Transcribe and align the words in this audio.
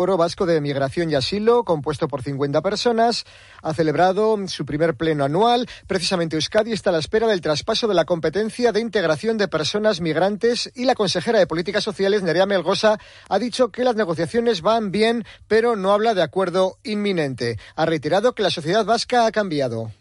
Foro 0.00 0.16
Vasco 0.16 0.46
de 0.46 0.62
Migración 0.62 1.10
y 1.10 1.14
Asilo, 1.14 1.62
compuesto 1.62 2.08
por 2.08 2.22
50 2.22 2.62
personas, 2.62 3.26
ha 3.60 3.74
celebrado 3.74 4.34
su 4.48 4.64
primer 4.64 4.94
pleno 4.94 5.24
anual. 5.24 5.68
Precisamente 5.86 6.36
Euskadi 6.36 6.72
está 6.72 6.88
a 6.88 6.94
la 6.94 7.00
espera 7.00 7.26
del 7.26 7.42
traspaso 7.42 7.86
de 7.86 7.92
la 7.92 8.06
competencia 8.06 8.72
de 8.72 8.80
integración 8.80 9.36
de 9.36 9.46
personas 9.46 10.00
migrantes 10.00 10.72
y 10.74 10.86
la 10.86 10.94
consejera 10.94 11.38
de 11.38 11.46
Políticas 11.46 11.84
Sociales, 11.84 12.22
Nerea 12.22 12.46
Melgosa, 12.46 12.98
ha 13.28 13.38
dicho 13.38 13.68
que 13.68 13.84
las 13.84 13.94
negociaciones 13.94 14.62
van 14.62 14.90
bien, 14.90 15.26
pero 15.48 15.76
no 15.76 15.92
habla 15.92 16.14
de 16.14 16.22
acuerdo 16.22 16.78
inminente. 16.82 17.58
Ha 17.76 17.84
reiterado 17.84 18.34
que 18.34 18.42
la 18.42 18.48
sociedad 18.48 18.86
vasca 18.86 19.26
ha 19.26 19.32
cambiado. 19.32 19.92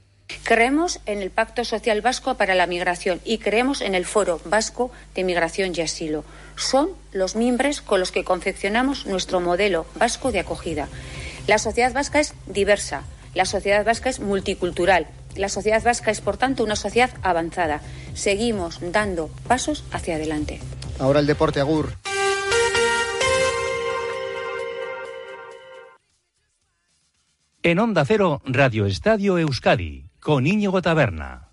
Creemos 0.43 0.99
en 1.05 1.21
el 1.21 1.29
Pacto 1.29 1.63
Social 1.63 2.01
Vasco 2.01 2.35
para 2.35 2.55
la 2.55 2.67
Migración 2.67 3.21
y 3.23 3.37
creemos 3.37 3.81
en 3.81 3.93
el 3.93 4.05
Foro 4.05 4.41
Vasco 4.45 4.91
de 5.13 5.23
Migración 5.23 5.73
y 5.75 5.81
Asilo. 5.81 6.23
Son 6.55 6.89
los 7.11 7.35
miembros 7.35 7.81
con 7.81 7.99
los 7.99 8.11
que 8.11 8.23
confeccionamos 8.23 9.05
nuestro 9.05 9.41
modelo 9.41 9.85
vasco 9.95 10.31
de 10.31 10.39
acogida. 10.39 10.87
La 11.47 11.57
sociedad 11.57 11.93
vasca 11.93 12.19
es 12.19 12.33
diversa, 12.47 13.03
la 13.33 13.45
sociedad 13.45 13.85
vasca 13.85 14.09
es 14.09 14.19
multicultural, 14.19 15.07
la 15.35 15.49
sociedad 15.49 15.83
vasca 15.83 16.11
es, 16.11 16.21
por 16.21 16.37
tanto, 16.37 16.63
una 16.63 16.75
sociedad 16.75 17.11
avanzada. 17.21 17.81
Seguimos 18.13 18.79
dando 18.81 19.29
pasos 19.47 19.83
hacia 19.91 20.15
adelante. 20.15 20.59
Ahora 20.99 21.19
el 21.19 21.27
deporte, 21.27 21.59
Agur. 21.59 21.93
En 27.61 27.77
Onda 27.77 28.03
Cero, 28.05 28.41
Radio 28.45 28.85
Estadio 28.85 29.37
Euskadi 29.37 30.08
con 30.19 30.45
Íñigo 30.45 30.81
Taberna. 30.81 31.47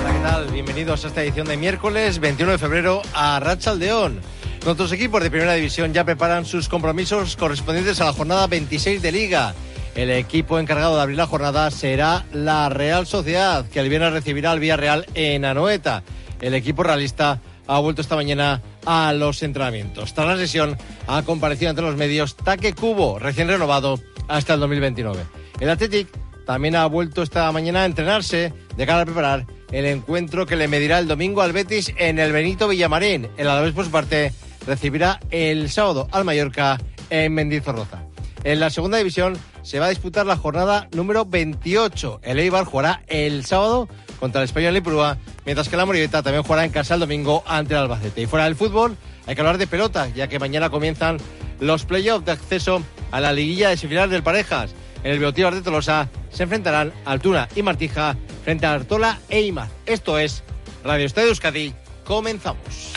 Hola, 0.00 0.12
¿qué 0.12 0.20
tal? 0.22 0.46
Bienvenidos 0.52 1.04
a 1.04 1.08
esta 1.08 1.22
edición 1.22 1.46
de 1.46 1.56
miércoles 1.56 2.18
21 2.18 2.52
de 2.52 2.58
febrero 2.58 3.02
a 3.14 3.38
Rachaldeón. 3.40 4.20
Nuestros 4.64 4.92
equipos 4.92 5.22
de 5.22 5.30
primera 5.30 5.54
división 5.54 5.92
ya 5.92 6.04
preparan 6.04 6.44
sus 6.44 6.68
compromisos 6.68 7.36
correspondientes 7.36 8.00
a 8.00 8.06
la 8.06 8.12
jornada 8.12 8.46
26 8.46 9.02
de 9.02 9.12
Liga. 9.12 9.54
El 9.94 10.10
equipo 10.10 10.58
encargado 10.58 10.96
de 10.96 11.02
abrir 11.02 11.16
la 11.16 11.26
jornada 11.26 11.70
será 11.70 12.24
la 12.32 12.68
Real 12.68 13.06
Sociedad, 13.06 13.66
que 13.68 13.80
el 13.80 13.88
viernes 13.88 14.12
recibirá 14.12 14.52
al 14.52 14.60
Villarreal 14.60 15.06
en 15.14 15.44
Anoeta. 15.44 16.02
El 16.40 16.54
equipo 16.54 16.82
realista 16.82 17.40
ha 17.68 17.78
vuelto 17.78 18.02
esta 18.02 18.16
mañana 18.16 18.60
a 18.84 19.12
los 19.12 19.42
entrenamientos. 19.42 20.14
Tras 20.14 20.26
la 20.26 20.36
sesión 20.36 20.76
ha 21.06 21.22
comparecido 21.22 21.70
ante 21.70 21.82
los 21.82 21.96
medios 21.96 22.34
Taque 22.36 22.72
Cubo, 22.72 23.18
recién 23.18 23.46
renovado 23.46 24.00
hasta 24.26 24.54
el 24.54 24.60
2029. 24.60 25.22
El 25.60 25.70
Athletic 25.70 26.08
también 26.46 26.74
ha 26.76 26.86
vuelto 26.86 27.22
esta 27.22 27.52
mañana 27.52 27.82
a 27.82 27.84
entrenarse 27.84 28.52
de 28.76 28.86
cara 28.86 29.02
a 29.02 29.04
preparar 29.04 29.46
el 29.70 29.84
encuentro 29.84 30.46
que 30.46 30.56
le 30.56 30.66
medirá 30.66 30.98
el 30.98 31.06
domingo 31.06 31.42
al 31.42 31.52
Betis 31.52 31.92
en 31.98 32.18
el 32.18 32.32
Benito 32.32 32.68
Villamarín. 32.68 33.28
El 33.36 33.48
Alavés, 33.48 33.74
por 33.74 33.84
su 33.84 33.90
parte, 33.90 34.32
recibirá 34.66 35.20
el 35.30 35.70
sábado 35.70 36.08
al 36.10 36.24
Mallorca 36.24 36.78
en 37.10 37.34
Mendizorroza. 37.34 38.07
En 38.48 38.60
la 38.60 38.70
segunda 38.70 38.96
división 38.96 39.36
se 39.60 39.78
va 39.78 39.84
a 39.84 39.88
disputar 39.90 40.24
la 40.24 40.38
jornada 40.38 40.88
número 40.92 41.26
28. 41.26 42.20
El 42.22 42.38
Eibar 42.38 42.64
jugará 42.64 43.02
el 43.06 43.44
sábado 43.44 43.90
contra 44.18 44.40
el 44.40 44.46
Español 44.46 44.74
Ipurúa, 44.74 45.18
mientras 45.44 45.68
que 45.68 45.76
la 45.76 45.84
Moribeta 45.84 46.22
también 46.22 46.42
jugará 46.42 46.64
en 46.64 46.70
casa 46.70 46.94
el 46.94 47.00
domingo 47.00 47.44
ante 47.46 47.74
el 47.74 47.80
Albacete. 47.80 48.22
Y 48.22 48.26
fuera 48.26 48.46
del 48.46 48.56
fútbol, 48.56 48.96
hay 49.26 49.34
que 49.34 49.42
hablar 49.42 49.58
de 49.58 49.66
pelota, 49.66 50.08
ya 50.08 50.28
que 50.28 50.38
mañana 50.38 50.70
comienzan 50.70 51.18
los 51.60 51.84
playoffs 51.84 52.24
de 52.24 52.32
acceso 52.32 52.82
a 53.10 53.20
la 53.20 53.34
liguilla 53.34 53.68
de 53.68 53.76
semifinales 53.76 54.12
del 54.12 54.22
Parejas. 54.22 54.70
En 55.04 55.12
el 55.12 55.18
Beotío 55.18 55.50
de 55.50 55.60
Tolosa 55.60 56.08
se 56.30 56.44
enfrentarán 56.44 56.94
Altuna 57.04 57.50
y 57.54 57.62
Martija 57.62 58.16
frente 58.44 58.64
a 58.64 58.72
Artola 58.72 59.18
e 59.28 59.42
Imaz. 59.42 59.68
Esto 59.84 60.18
es 60.18 60.42
Radio 60.84 61.04
Estadio 61.04 61.28
Euskadi. 61.28 61.74
Comenzamos. 62.02 62.94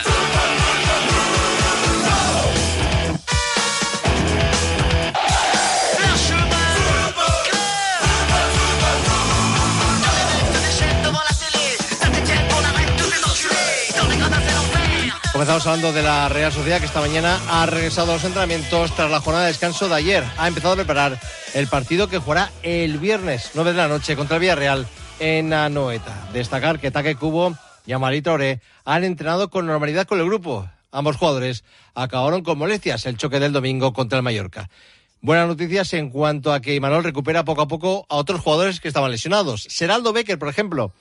Comenzamos 15.42 15.66
hablando 15.66 15.92
de 15.92 16.04
la 16.04 16.28
Real 16.28 16.52
Sociedad 16.52 16.78
que 16.78 16.86
esta 16.86 17.00
mañana 17.00 17.36
ha 17.50 17.66
regresado 17.66 18.12
a 18.12 18.14
los 18.14 18.22
entrenamientos 18.22 18.94
tras 18.94 19.10
la 19.10 19.20
jornada 19.20 19.46
de 19.46 19.50
descanso 19.50 19.88
de 19.88 19.96
ayer. 19.96 20.22
Ha 20.38 20.46
empezado 20.46 20.74
a 20.74 20.76
preparar 20.76 21.18
el 21.54 21.66
partido 21.66 22.06
que 22.06 22.18
jugará 22.18 22.52
el 22.62 22.98
viernes 22.98 23.50
9 23.54 23.72
de 23.72 23.76
la 23.76 23.88
noche 23.88 24.14
contra 24.14 24.36
el 24.36 24.40
Villarreal 24.40 24.86
en 25.18 25.52
Anoeta. 25.52 26.28
Destacar 26.32 26.78
que 26.78 26.92
Taque 26.92 27.16
Cubo 27.16 27.56
y 27.84 27.92
Amarito 27.92 28.34
Ore 28.34 28.60
han 28.84 29.02
entrenado 29.02 29.50
con 29.50 29.66
normalidad 29.66 30.06
con 30.06 30.20
el 30.20 30.26
grupo. 30.26 30.68
Ambos 30.92 31.16
jugadores 31.16 31.64
acabaron 31.96 32.44
con 32.44 32.56
molestias 32.56 33.04
el 33.06 33.16
choque 33.16 33.40
del 33.40 33.50
domingo 33.50 33.92
contra 33.92 34.18
el 34.18 34.22
Mallorca. 34.22 34.70
Buenas 35.22 35.48
noticias 35.48 35.92
en 35.94 36.10
cuanto 36.10 36.52
a 36.52 36.60
que 36.60 36.76
Imanol 36.76 37.02
recupera 37.02 37.44
poco 37.44 37.62
a 37.62 37.66
poco 37.66 38.06
a 38.08 38.14
otros 38.14 38.40
jugadores 38.42 38.78
que 38.78 38.86
estaban 38.86 39.10
lesionados. 39.10 39.66
Seraldo 39.68 40.12
Becker, 40.12 40.38
por 40.38 40.50
ejemplo, 40.50 40.92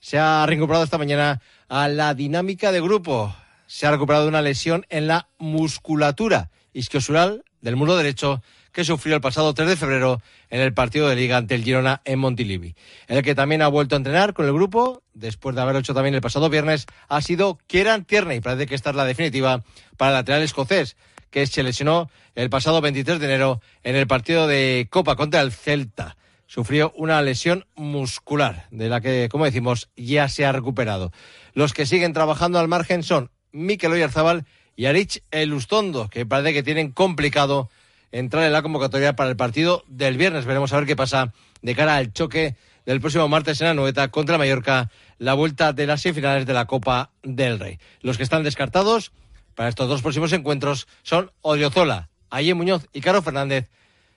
se 0.00 0.18
ha 0.18 0.44
reincorporado 0.46 0.82
esta 0.82 0.98
mañana 0.98 1.40
a 1.68 1.86
la 1.86 2.14
dinámica 2.14 2.72
de 2.72 2.80
grupo 2.80 3.32
se 3.74 3.88
ha 3.88 3.90
recuperado 3.90 4.28
una 4.28 4.40
lesión 4.40 4.86
en 4.88 5.08
la 5.08 5.26
musculatura 5.36 6.52
isquiosural 6.72 7.42
del 7.60 7.74
muro 7.74 7.96
derecho 7.96 8.40
que 8.70 8.84
sufrió 8.84 9.16
el 9.16 9.20
pasado 9.20 9.52
3 9.52 9.68
de 9.68 9.76
febrero 9.76 10.22
en 10.48 10.60
el 10.60 10.72
partido 10.72 11.08
de 11.08 11.16
liga 11.16 11.38
ante 11.38 11.56
el 11.56 11.64
Girona 11.64 12.00
en 12.04 12.20
Montilivi. 12.20 12.76
El 13.08 13.24
que 13.24 13.34
también 13.34 13.62
ha 13.62 13.66
vuelto 13.66 13.96
a 13.96 13.98
entrenar 13.98 14.32
con 14.32 14.46
el 14.46 14.52
grupo, 14.52 15.02
después 15.12 15.56
de 15.56 15.62
haber 15.62 15.74
hecho 15.74 15.92
también 15.92 16.14
el 16.14 16.20
pasado 16.20 16.50
viernes, 16.50 16.86
ha 17.08 17.20
sido 17.20 17.58
Kieran 17.66 18.04
Tierney. 18.04 18.40
Parece 18.40 18.66
que 18.66 18.76
esta 18.76 18.90
es 18.90 18.96
la 18.96 19.04
definitiva 19.04 19.64
para 19.96 20.12
el 20.12 20.16
lateral 20.18 20.42
escocés, 20.42 20.96
que 21.30 21.44
se 21.48 21.64
lesionó 21.64 22.08
el 22.36 22.50
pasado 22.50 22.80
23 22.80 23.18
de 23.18 23.26
enero 23.26 23.60
en 23.82 23.96
el 23.96 24.06
partido 24.06 24.46
de 24.46 24.86
Copa 24.88 25.16
contra 25.16 25.40
el 25.40 25.50
Celta. 25.50 26.16
Sufrió 26.46 26.92
una 26.94 27.20
lesión 27.22 27.66
muscular, 27.74 28.68
de 28.70 28.88
la 28.88 29.00
que, 29.00 29.28
como 29.28 29.46
decimos, 29.46 29.90
ya 29.96 30.28
se 30.28 30.46
ha 30.46 30.52
recuperado. 30.52 31.10
Los 31.54 31.72
que 31.72 31.86
siguen 31.86 32.12
trabajando 32.12 32.60
al 32.60 32.68
margen 32.68 33.02
son 33.02 33.30
Mikel 33.54 33.92
Oyarzabal 33.92 34.44
y 34.76 34.86
Arich 34.86 35.22
Elustondo, 35.30 36.08
que 36.08 36.26
parece 36.26 36.52
que 36.52 36.62
tienen 36.62 36.90
complicado 36.90 37.70
entrar 38.12 38.44
en 38.44 38.52
la 38.52 38.62
convocatoria 38.62 39.16
para 39.16 39.30
el 39.30 39.36
partido 39.36 39.84
del 39.88 40.18
viernes. 40.18 40.44
Veremos 40.44 40.72
a 40.72 40.76
ver 40.76 40.86
qué 40.86 40.96
pasa 40.96 41.32
de 41.62 41.74
cara 41.74 41.96
al 41.96 42.12
choque 42.12 42.56
del 42.84 43.00
próximo 43.00 43.28
martes 43.28 43.60
en 43.60 43.68
Anoeta 43.68 44.08
contra 44.08 44.36
Mallorca, 44.36 44.90
la 45.18 45.34
vuelta 45.34 45.72
de 45.72 45.86
las 45.86 46.02
semifinales 46.02 46.46
de 46.46 46.52
la 46.52 46.66
Copa 46.66 47.10
del 47.22 47.58
Rey. 47.58 47.78
Los 48.02 48.16
que 48.16 48.22
están 48.22 48.42
descartados 48.42 49.12
para 49.54 49.68
estos 49.68 49.88
dos 49.88 50.02
próximos 50.02 50.32
encuentros 50.32 50.86
son 51.02 51.30
Odriozola, 51.40 52.10
Aye 52.30 52.54
Muñoz 52.54 52.88
y 52.92 53.00
Caro 53.00 53.22
Fernández, 53.22 53.70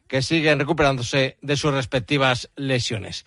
que 0.08 0.22
siguen 0.22 0.59
recuperándose 0.59 1.38
de 1.42 1.58
sus 1.58 1.74
respectivas 1.74 2.50
lesiones. 2.56 3.26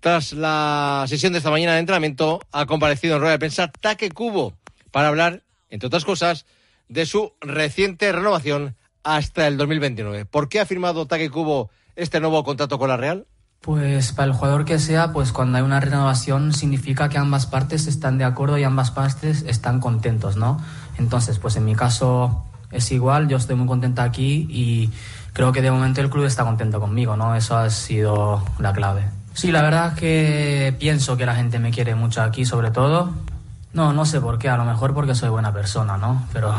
Tras 0.00 0.32
la 0.32 1.04
sesión 1.08 1.32
de 1.32 1.38
esta 1.38 1.50
mañana 1.50 1.74
de 1.74 1.80
entrenamiento, 1.80 2.40
ha 2.52 2.66
comparecido 2.66 3.16
en 3.16 3.20
rueda 3.20 3.32
de 3.32 3.38
prensa 3.38 3.72
Taque 3.72 4.10
Cubo 4.10 4.54
para 4.90 5.08
hablar 5.08 5.42
entre 5.70 5.86
otras 5.86 6.04
cosas, 6.04 6.46
de 6.88 7.06
su 7.06 7.32
reciente 7.40 8.10
renovación 8.12 8.76
hasta 9.02 9.46
el 9.46 9.56
2029. 9.56 10.24
¿Por 10.24 10.48
qué 10.48 10.60
ha 10.60 10.66
firmado 10.66 11.06
Take 11.06 11.30
Cubo 11.30 11.70
este 11.96 12.20
nuevo 12.20 12.44
contrato 12.44 12.78
con 12.78 12.88
la 12.88 12.96
Real? 12.96 13.26
Pues 13.60 14.12
para 14.12 14.26
el 14.26 14.32
jugador 14.32 14.64
que 14.64 14.78
sea, 14.78 15.12
pues 15.12 15.32
cuando 15.32 15.58
hay 15.58 15.64
una 15.64 15.80
renovación 15.80 16.52
significa 16.52 17.08
que 17.08 17.18
ambas 17.18 17.46
partes 17.46 17.86
están 17.86 18.16
de 18.16 18.24
acuerdo 18.24 18.56
y 18.56 18.64
ambas 18.64 18.90
partes 18.90 19.42
están 19.42 19.80
contentos, 19.80 20.36
¿no? 20.36 20.62
Entonces, 20.98 21.38
pues 21.38 21.56
en 21.56 21.64
mi 21.64 21.74
caso 21.74 22.44
es 22.70 22.92
igual, 22.92 23.28
yo 23.28 23.36
estoy 23.36 23.56
muy 23.56 23.66
contenta 23.66 24.04
aquí 24.04 24.46
y 24.48 24.90
creo 25.32 25.52
que 25.52 25.62
de 25.62 25.70
momento 25.70 26.00
el 26.00 26.08
club 26.08 26.24
está 26.24 26.44
contento 26.44 26.78
conmigo, 26.80 27.16
¿no? 27.16 27.34
Eso 27.34 27.56
ha 27.56 27.68
sido 27.70 28.44
la 28.58 28.72
clave. 28.72 29.08
Sí, 29.34 29.52
la 29.52 29.62
verdad 29.62 29.94
que 29.94 30.74
pienso 30.78 31.16
que 31.16 31.26
la 31.26 31.34
gente 31.34 31.58
me 31.58 31.70
quiere 31.70 31.94
mucho 31.94 32.22
aquí, 32.22 32.44
sobre 32.44 32.70
todo. 32.70 33.12
No, 33.78 33.92
no 33.92 34.04
sé 34.04 34.20
por 34.20 34.40
qué, 34.40 34.48
a 34.48 34.56
lo 34.56 34.64
mejor 34.64 34.92
porque 34.92 35.14
soy 35.14 35.28
buena 35.28 35.52
persona, 35.52 35.96
¿no? 35.96 36.26
Pero 36.32 36.52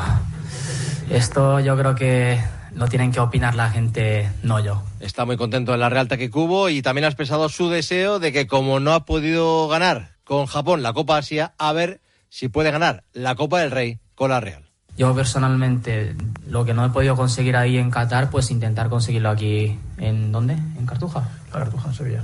esto 1.09 1.59
yo 1.59 1.75
creo 1.75 1.93
que 1.93 2.41
lo 2.73 2.87
tienen 2.87 3.11
que 3.11 3.19
opinar 3.19 3.55
la 3.55 3.69
gente, 3.69 4.31
no 4.41 4.61
yo. 4.61 4.83
Está 5.01 5.25
muy 5.25 5.35
contento 5.35 5.73
en 5.73 5.81
la 5.81 5.89
Real 5.89 6.07
Cubo 6.31 6.69
y 6.69 6.81
también 6.81 7.03
ha 7.03 7.09
expresado 7.09 7.49
su 7.49 7.67
deseo 7.67 8.19
de 8.19 8.31
que 8.31 8.47
como 8.47 8.79
no 8.79 8.93
ha 8.93 9.03
podido 9.03 9.67
ganar 9.67 10.11
con 10.23 10.45
Japón 10.45 10.81
la 10.81 10.93
Copa 10.93 11.17
Asia, 11.17 11.51
a 11.57 11.73
ver 11.73 11.99
si 12.29 12.47
puede 12.47 12.71
ganar 12.71 13.03
la 13.11 13.35
Copa 13.35 13.59
del 13.59 13.71
Rey 13.71 13.99
con 14.15 14.29
la 14.29 14.39
Real. 14.39 14.63
Yo 14.97 15.13
personalmente 15.13 16.15
lo 16.47 16.63
que 16.63 16.73
no 16.73 16.85
he 16.85 16.89
podido 16.89 17.17
conseguir 17.17 17.57
ahí 17.57 17.77
en 17.77 17.91
Qatar, 17.91 18.29
pues 18.29 18.49
intentar 18.49 18.87
conseguirlo 18.87 19.29
aquí 19.29 19.77
en 19.97 20.31
¿dónde? 20.31 20.53
En 20.53 20.85
Cartuja. 20.85 21.27
Cartuja, 21.51 21.89
en 21.89 21.95
Sevilla. 21.95 22.23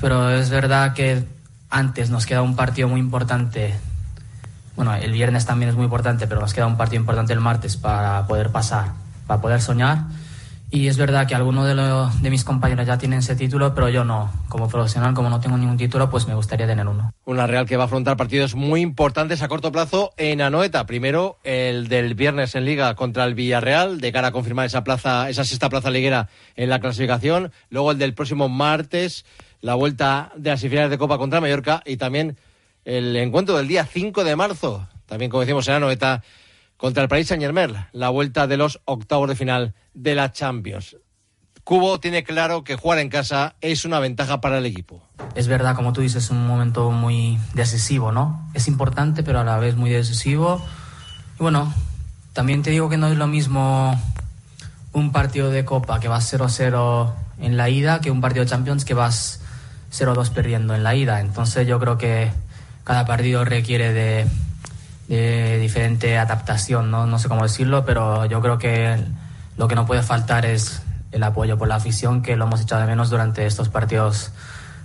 Pero 0.00 0.30
es 0.30 0.48
verdad 0.48 0.94
que 0.94 1.24
antes 1.70 2.10
nos 2.10 2.24
queda 2.24 2.42
un 2.42 2.54
partido 2.54 2.86
muy 2.86 3.00
importante. 3.00 3.74
Bueno, 4.76 4.94
el 4.94 5.12
viernes 5.12 5.46
también 5.46 5.70
es 5.70 5.74
muy 5.74 5.84
importante, 5.84 6.26
pero 6.26 6.40
nos 6.40 6.54
queda 6.54 6.66
un 6.66 6.76
partido 6.76 7.00
importante 7.00 7.32
el 7.32 7.40
martes 7.40 7.76
para 7.76 8.26
poder 8.26 8.50
pasar, 8.50 8.92
para 9.26 9.40
poder 9.40 9.60
soñar. 9.62 10.04
Y 10.68 10.88
es 10.88 10.98
verdad 10.98 11.28
que 11.28 11.34
algunos 11.34 11.64
de, 12.20 12.30
mis 12.30 12.42
compañeros 12.42 12.86
ya 12.86 12.98
tienen 12.98 13.20
ese 13.20 13.36
título, 13.36 13.72
pero 13.74 13.88
yo 13.88 14.04
no. 14.04 14.30
Como 14.48 14.68
profesional, 14.68 15.14
como 15.14 15.30
no 15.30 15.40
tengo 15.40 15.56
ningún 15.56 15.76
título, 15.76 16.10
pues 16.10 16.26
me 16.26 16.34
gustaría 16.34 16.66
tener 16.66 16.86
uno. 16.88 17.12
Una 17.24 17.46
Real 17.46 17.66
que 17.66 17.76
va 17.76 17.84
a 17.84 17.86
afrontar 17.86 18.16
partidos 18.16 18.56
muy 18.56 18.80
importantes 18.80 19.42
a 19.42 19.48
corto 19.48 19.70
plazo 19.70 20.12
en 20.16 20.42
Anoeta. 20.42 20.84
Primero, 20.84 21.38
el 21.44 21.86
del 21.86 22.14
viernes 22.14 22.56
en 22.56 22.64
Liga 22.64 22.94
contra 22.96 23.24
el 23.24 23.34
Villarreal, 23.34 24.00
de 24.00 24.12
cara 24.12 24.28
a 24.28 24.32
confirmar 24.32 24.66
esa 24.66 24.82
plaza, 24.82 25.30
esa 25.30 25.44
sexta 25.44 25.68
plaza 25.68 25.90
liguera 25.90 26.28
en 26.56 26.68
la 26.68 26.80
clasificación. 26.80 27.52
Luego 27.70 27.92
el 27.92 27.98
del 27.98 28.14
próximo 28.14 28.48
martes, 28.48 29.24
la 29.60 29.76
vuelta 29.76 30.32
de 30.36 30.50
las 30.50 30.60
semifinales 30.60 30.90
de 30.90 30.98
Copa 30.98 31.16
contra 31.16 31.40
Mallorca. 31.40 31.82
Y 31.86 31.96
también 31.96 32.36
el 32.86 33.16
encuentro 33.16 33.56
del 33.56 33.66
día 33.66 33.84
5 33.84 34.22
de 34.22 34.36
marzo, 34.36 34.86
también 35.06 35.28
como 35.28 35.40
decimos 35.40 35.66
en 35.66 35.74
Anoeta, 35.74 36.22
contra 36.76 37.02
el 37.02 37.08
Paris 37.08 37.26
Saint 37.26 37.42
Germain, 37.42 37.74
la 37.92 38.10
vuelta 38.10 38.46
de 38.46 38.56
los 38.56 38.80
octavos 38.84 39.28
de 39.28 39.34
final 39.34 39.74
de 39.92 40.14
la 40.14 40.30
Champions. 40.30 40.96
Cubo 41.64 41.98
tiene 41.98 42.22
claro 42.22 42.62
que 42.62 42.76
jugar 42.76 43.00
en 43.00 43.08
casa 43.08 43.56
es 43.60 43.84
una 43.84 43.98
ventaja 43.98 44.40
para 44.40 44.58
el 44.58 44.66
equipo. 44.66 45.02
Es 45.34 45.48
verdad, 45.48 45.74
como 45.74 45.92
tú 45.92 46.00
dices, 46.00 46.24
es 46.24 46.30
un 46.30 46.46
momento 46.46 46.92
muy 46.92 47.40
decisivo, 47.54 48.12
¿no? 48.12 48.48
Es 48.54 48.68
importante, 48.68 49.24
pero 49.24 49.40
a 49.40 49.44
la 49.44 49.58
vez 49.58 49.74
muy 49.74 49.90
decisivo. 49.90 50.64
Y 51.40 51.42
bueno, 51.42 51.74
también 52.34 52.62
te 52.62 52.70
digo 52.70 52.88
que 52.88 52.98
no 52.98 53.08
es 53.08 53.16
lo 53.16 53.26
mismo 53.26 54.00
un 54.92 55.10
partido 55.10 55.50
de 55.50 55.64
Copa 55.64 55.98
que 55.98 56.06
vas 56.06 56.32
0-0 56.32 57.12
en 57.40 57.56
la 57.56 57.68
ida 57.68 58.00
que 58.00 58.12
un 58.12 58.20
partido 58.20 58.44
de 58.44 58.50
Champions 58.50 58.84
que 58.84 58.94
vas 58.94 59.40
0-2 59.90 60.30
perdiendo 60.30 60.72
en 60.76 60.84
la 60.84 60.94
ida. 60.94 61.18
Entonces 61.18 61.66
yo 61.66 61.80
creo 61.80 61.98
que 61.98 62.30
cada 62.86 63.04
partido 63.04 63.44
requiere 63.44 63.92
de, 65.08 65.58
diferente 65.58 66.16
adaptación, 66.18 66.92
¿no? 66.92 67.06
no 67.06 67.18
sé 67.18 67.28
cómo 67.28 67.42
decirlo, 67.42 67.84
pero 67.84 68.26
yo 68.26 68.40
creo 68.40 68.58
que 68.58 68.96
lo 69.56 69.66
que 69.66 69.74
no 69.74 69.86
puede 69.86 70.04
faltar 70.04 70.46
es 70.46 70.82
el 71.10 71.24
apoyo 71.24 71.58
por 71.58 71.66
la 71.66 71.74
afición, 71.74 72.22
que 72.22 72.36
lo 72.36 72.44
hemos 72.44 72.60
echado 72.60 72.82
de 72.82 72.86
menos 72.86 73.10
durante 73.10 73.44
estos 73.44 73.68
partidos 73.70 74.30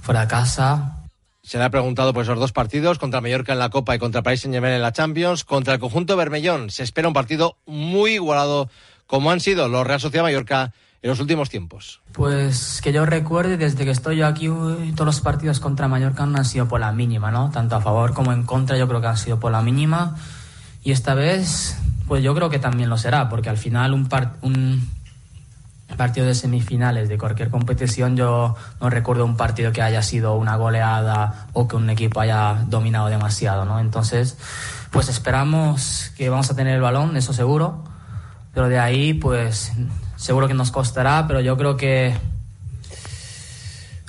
fuera 0.01 0.21
de 0.21 0.27
casa. 0.27 0.97
Se 1.43 1.59
le 1.59 1.63
ha 1.63 1.69
preguntado 1.69 2.11
por 2.11 2.23
esos 2.23 2.39
dos 2.39 2.51
partidos, 2.51 2.97
contra 2.97 3.21
Mallorca 3.21 3.53
en 3.53 3.59
la 3.59 3.69
Copa 3.69 3.95
y 3.95 3.99
contra 3.99 4.23
Paris 4.23 4.41
Saint-Germain 4.41 4.73
en 4.73 4.81
la 4.81 4.93
Champions. 4.93 5.43
Contra 5.43 5.75
el 5.75 5.79
conjunto 5.79 6.17
Bermellón 6.17 6.71
se 6.71 6.81
espera 6.81 7.07
un 7.07 7.13
partido 7.13 7.57
muy 7.67 8.13
igualado, 8.13 8.67
como 9.05 9.29
han 9.29 9.39
sido 9.39 9.67
los 9.67 9.85
Real 9.85 9.99
Sociedad 9.99 10.23
Mallorca 10.23 10.73
en 11.01 11.09
los 11.09 11.19
últimos 11.19 11.49
tiempos? 11.49 12.01
Pues 12.11 12.79
que 12.83 12.93
yo 12.93 13.05
recuerde, 13.05 13.57
desde 13.57 13.85
que 13.85 13.91
estoy 13.91 14.21
aquí, 14.21 14.47
todos 14.47 15.05
los 15.05 15.21
partidos 15.21 15.59
contra 15.59 15.87
Mallorca 15.87 16.23
han 16.23 16.45
sido 16.45 16.67
por 16.67 16.79
la 16.79 16.91
mínima, 16.91 17.31
¿no? 17.31 17.49
Tanto 17.49 17.75
a 17.75 17.81
favor 17.81 18.13
como 18.13 18.31
en 18.33 18.43
contra, 18.43 18.77
yo 18.77 18.87
creo 18.87 19.01
que 19.01 19.07
han 19.07 19.17
sido 19.17 19.39
por 19.39 19.51
la 19.51 19.61
mínima. 19.61 20.15
Y 20.83 20.91
esta 20.91 21.13
vez, 21.15 21.77
pues 22.07 22.23
yo 22.23 22.35
creo 22.35 22.49
que 22.49 22.59
también 22.59 22.89
lo 22.89 22.97
será, 22.97 23.29
porque 23.29 23.49
al 23.49 23.57
final 23.57 23.93
un 23.93 24.07
partido 25.97 26.25
de 26.25 26.35
semifinales 26.35 27.09
de 27.09 27.17
cualquier 27.17 27.49
competición, 27.49 28.15
yo 28.15 28.55
no 28.79 28.89
recuerdo 28.89 29.25
un 29.25 29.37
partido 29.37 29.71
que 29.71 29.81
haya 29.81 30.01
sido 30.01 30.35
una 30.35 30.55
goleada 30.55 31.47
o 31.53 31.67
que 31.67 31.75
un 31.75 31.89
equipo 31.89 32.21
haya 32.21 32.63
dominado 32.67 33.07
demasiado, 33.07 33.65
¿no? 33.65 33.79
Entonces, 33.79 34.37
pues 34.91 35.09
esperamos 35.09 36.11
que 36.15 36.29
vamos 36.29 36.49
a 36.49 36.55
tener 36.55 36.75
el 36.75 36.81
balón, 36.81 37.17
eso 37.17 37.33
seguro, 37.33 37.83
pero 38.53 38.69
de 38.69 38.79
ahí, 38.79 39.13
pues 39.13 39.71
seguro 40.21 40.47
que 40.47 40.53
nos 40.53 40.71
costará, 40.71 41.25
pero 41.27 41.41
yo 41.41 41.57
creo 41.57 41.75
que 41.75 42.13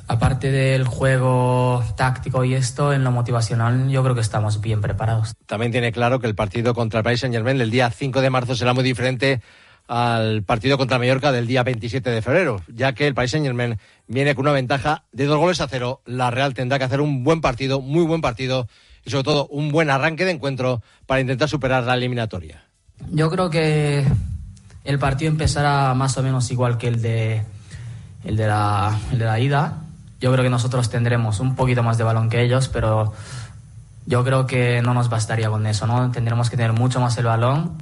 aparte 0.06 0.50
del 0.50 0.85
juego 0.85 1.82
táctico 1.97 2.44
y 2.44 2.55
esto, 2.55 2.93
en 2.93 3.03
lo 3.03 3.11
motivacional, 3.11 3.88
yo 3.88 4.03
creo 4.03 4.14
que 4.14 4.20
estamos 4.20 4.61
bien 4.61 4.82
preparados. 4.82 5.32
También 5.47 5.73
tiene 5.73 5.91
claro 5.91 6.20
que 6.20 6.26
el 6.26 6.35
partido 6.35 6.75
contra 6.75 7.00
el 7.00 7.05
Paris 7.05 7.20
Saint 7.20 7.35
Germain 7.35 7.56
del 7.56 7.70
día 7.70 7.91
5 7.91 8.20
de 8.20 8.29
marzo 8.29 8.55
será 8.55 8.75
muy 8.75 8.85
diferente 8.85 9.41
al 9.88 10.43
partido 10.43 10.76
contra 10.76 10.99
Mallorca 10.99 11.32
del 11.32 11.47
día 11.47 11.62
27 11.62 12.11
de 12.11 12.20
febrero, 12.20 12.61
ya 12.69 12.93
que 12.93 13.06
el 13.06 13.14
Paris 13.14 13.31
Saint 13.31 13.47
Germain 13.47 13.79
viene 14.06 14.35
con 14.35 14.44
una 14.44 14.53
ventaja 14.53 15.05
de 15.12 15.25
dos 15.25 15.38
goles 15.38 15.62
a 15.62 15.69
cero. 15.69 16.03
La 16.05 16.31
Real 16.31 16.53
tendrá 16.53 16.79
que 16.79 16.85
hacer 16.85 17.00
un 17.00 17.25
buen 17.25 17.41
partido, 17.41 17.81
muy 17.81 18.05
buen 18.05 18.20
partido 18.20 18.69
y 19.03 19.11
sobre 19.11 19.25
todo 19.25 19.47
un 19.47 19.73
buen 19.73 19.88
arranque 19.88 20.26
de 20.26 20.32
encuentro 20.32 20.82
para 21.06 21.23
intentar 21.23 21.49
superar 21.49 21.85
la 21.85 21.94
eliminatoria. 21.94 22.64
Yo 23.11 23.31
creo 23.31 23.49
que 23.49 24.05
el 24.84 24.99
partido 24.99 25.31
empezará 25.31 25.94
más 25.94 26.17
o 26.19 26.23
menos 26.23 26.50
igual 26.50 26.76
que 26.79 26.88
el 26.88 27.02
de, 27.02 27.43
el 28.25 28.37
de, 28.37 28.46
la, 28.46 28.99
el 29.12 29.19
de 29.19 29.25
la 29.25 29.38
ida. 29.38 29.79
Yo 30.20 30.32
creo 30.32 30.44
que 30.44 30.50
nosotros 30.50 30.90
tendremos 30.90 31.40
un 31.40 31.55
poquito 31.55 31.82
más 31.82 31.99
de 31.99 32.05
balón 32.05 32.29
que 32.29 32.43
ellos, 32.43 32.69
pero 32.69 33.12
yo 34.06 34.25
creo 34.25 34.46
que 34.46 34.82
no 34.82 34.94
nos 34.94 35.08
bastaría 35.08 35.49
con 35.50 35.67
eso, 35.67 35.87
¿no? 35.87 36.11
Tendremos 36.11 36.50
que 36.50 36.56
tener 36.56 36.73
mucho 36.73 37.00
más 37.00 37.17
el 37.19 37.26
balón, 37.26 37.73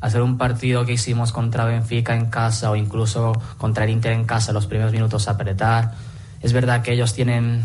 hacer 0.00 0.22
un 0.22 0.38
partido 0.38 0.84
que 0.84 0.92
hicimos 0.92 1.32
contra 1.32 1.64
Benfica 1.64 2.14
en 2.14 2.26
casa 2.26 2.70
o 2.70 2.76
incluso 2.76 3.32
contra 3.56 3.84
el 3.84 3.90
Inter 3.90 4.12
en 4.12 4.24
casa, 4.24 4.52
los 4.52 4.66
primeros 4.66 4.92
minutos 4.92 5.28
apretar. 5.28 5.92
Es 6.40 6.52
verdad 6.52 6.82
que 6.82 6.92
ellos 6.92 7.14
tienen 7.14 7.62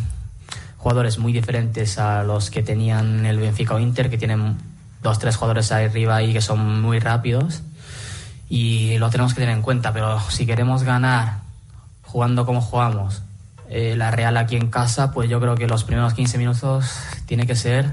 jugadores 0.78 1.18
muy 1.18 1.32
diferentes 1.32 1.98
a 1.98 2.24
los 2.24 2.52
que 2.52 2.62
tenían 2.62 3.26
el 3.26 3.40
Benfica 3.40 3.76
o 3.76 3.80
Inter, 3.80 4.10
que 4.10 4.18
tienen 4.18 4.58
dos, 5.02 5.18
tres 5.18 5.36
jugadores 5.36 5.72
ahí 5.72 5.86
arriba 5.86 6.22
y 6.22 6.34
que 6.34 6.42
son 6.42 6.82
muy 6.82 7.00
rápidos 7.00 7.64
y 8.56 9.00
lo 9.00 9.10
tenemos 9.10 9.34
que 9.34 9.42
tener 9.42 9.56
en 9.56 9.64
cuenta, 9.64 9.94
pero 9.94 10.20
si 10.30 10.46
queremos 10.46 10.84
ganar 10.84 11.40
jugando 12.04 12.46
como 12.46 12.62
jugamos 12.62 13.24
eh, 13.68 13.96
la 13.98 14.12
Real 14.12 14.38
aquí 14.38 14.58
en 14.58 14.70
casa, 14.70 15.12
pues 15.12 15.28
yo 15.28 15.40
creo 15.40 15.56
que 15.56 15.66
los 15.66 15.84
primeros 15.84 16.14
15 16.14 16.38
minutos 16.38 17.00
tiene 17.26 17.48
que 17.48 17.56
ser 17.56 17.90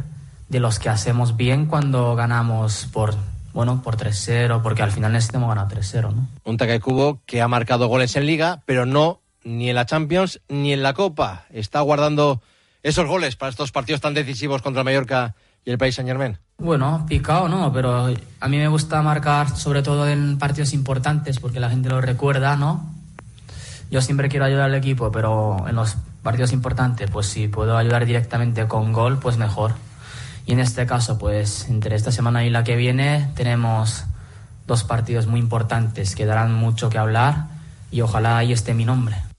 de 0.50 0.60
los 0.60 0.78
que 0.78 0.90
hacemos 0.90 1.38
bien 1.38 1.64
cuando 1.64 2.14
ganamos 2.14 2.86
por 2.92 3.14
bueno, 3.54 3.80
por 3.82 3.96
3-0, 3.96 4.60
porque 4.60 4.82
al 4.82 4.92
final 4.92 5.14
necesitamos 5.14 5.48
ganar 5.48 5.66
3-0, 5.66 6.14
¿no? 6.14 6.28
Un 6.44 6.58
Taque 6.58 6.78
Cubo 6.78 7.20
que 7.24 7.40
ha 7.40 7.48
marcado 7.48 7.88
goles 7.88 8.14
en 8.16 8.26
Liga, 8.26 8.60
pero 8.66 8.84
no 8.84 9.22
ni 9.42 9.70
en 9.70 9.76
la 9.76 9.86
Champions 9.86 10.42
ni 10.50 10.74
en 10.74 10.82
la 10.82 10.92
Copa. 10.92 11.46
Está 11.48 11.80
guardando 11.80 12.42
esos 12.82 13.06
goles 13.06 13.34
para 13.36 13.48
estos 13.48 13.72
partidos 13.72 14.02
tan 14.02 14.12
decisivos 14.12 14.60
contra 14.60 14.84
Mallorca 14.84 15.34
y 15.64 15.70
el 15.70 15.78
País 15.78 15.94
Saint 15.94 16.08
Germain. 16.08 16.38
Bueno, 16.58 17.06
picado 17.08 17.48
no, 17.48 17.72
pero 17.72 18.14
a 18.40 18.48
mí 18.48 18.56
me 18.58 18.68
gusta 18.68 19.00
marcar 19.02 19.56
sobre 19.56 19.82
todo 19.82 20.08
en 20.08 20.38
partidos 20.38 20.72
importantes 20.72 21.38
porque 21.38 21.60
la 21.60 21.70
gente 21.70 21.88
lo 21.88 22.00
recuerda, 22.00 22.56
¿no? 22.56 22.94
Yo 23.90 24.00
siempre 24.00 24.28
quiero 24.28 24.44
ayudar 24.44 24.66
al 24.66 24.74
equipo, 24.74 25.10
pero 25.10 25.66
en 25.68 25.74
los 25.74 25.96
partidos 26.22 26.52
importantes, 26.52 27.10
pues 27.10 27.26
si 27.26 27.48
puedo 27.48 27.76
ayudar 27.76 28.06
directamente 28.06 28.68
con 28.68 28.92
gol, 28.92 29.18
pues 29.18 29.36
mejor. 29.36 29.72
Y 30.46 30.52
en 30.52 30.60
este 30.60 30.86
caso, 30.86 31.18
pues 31.18 31.68
entre 31.68 31.96
esta 31.96 32.12
semana 32.12 32.44
y 32.44 32.50
la 32.50 32.62
que 32.62 32.76
viene 32.76 33.30
tenemos 33.34 34.04
dos 34.66 34.84
partidos 34.84 35.26
muy 35.26 35.40
importantes 35.40 36.14
que 36.14 36.26
darán 36.26 36.54
mucho 36.54 36.90
que 36.90 36.98
hablar 36.98 37.46
y 37.90 38.02
ojalá 38.02 38.38
ahí 38.38 38.52
esté 38.52 38.74
mi 38.74 38.84
nombre. 38.84 39.30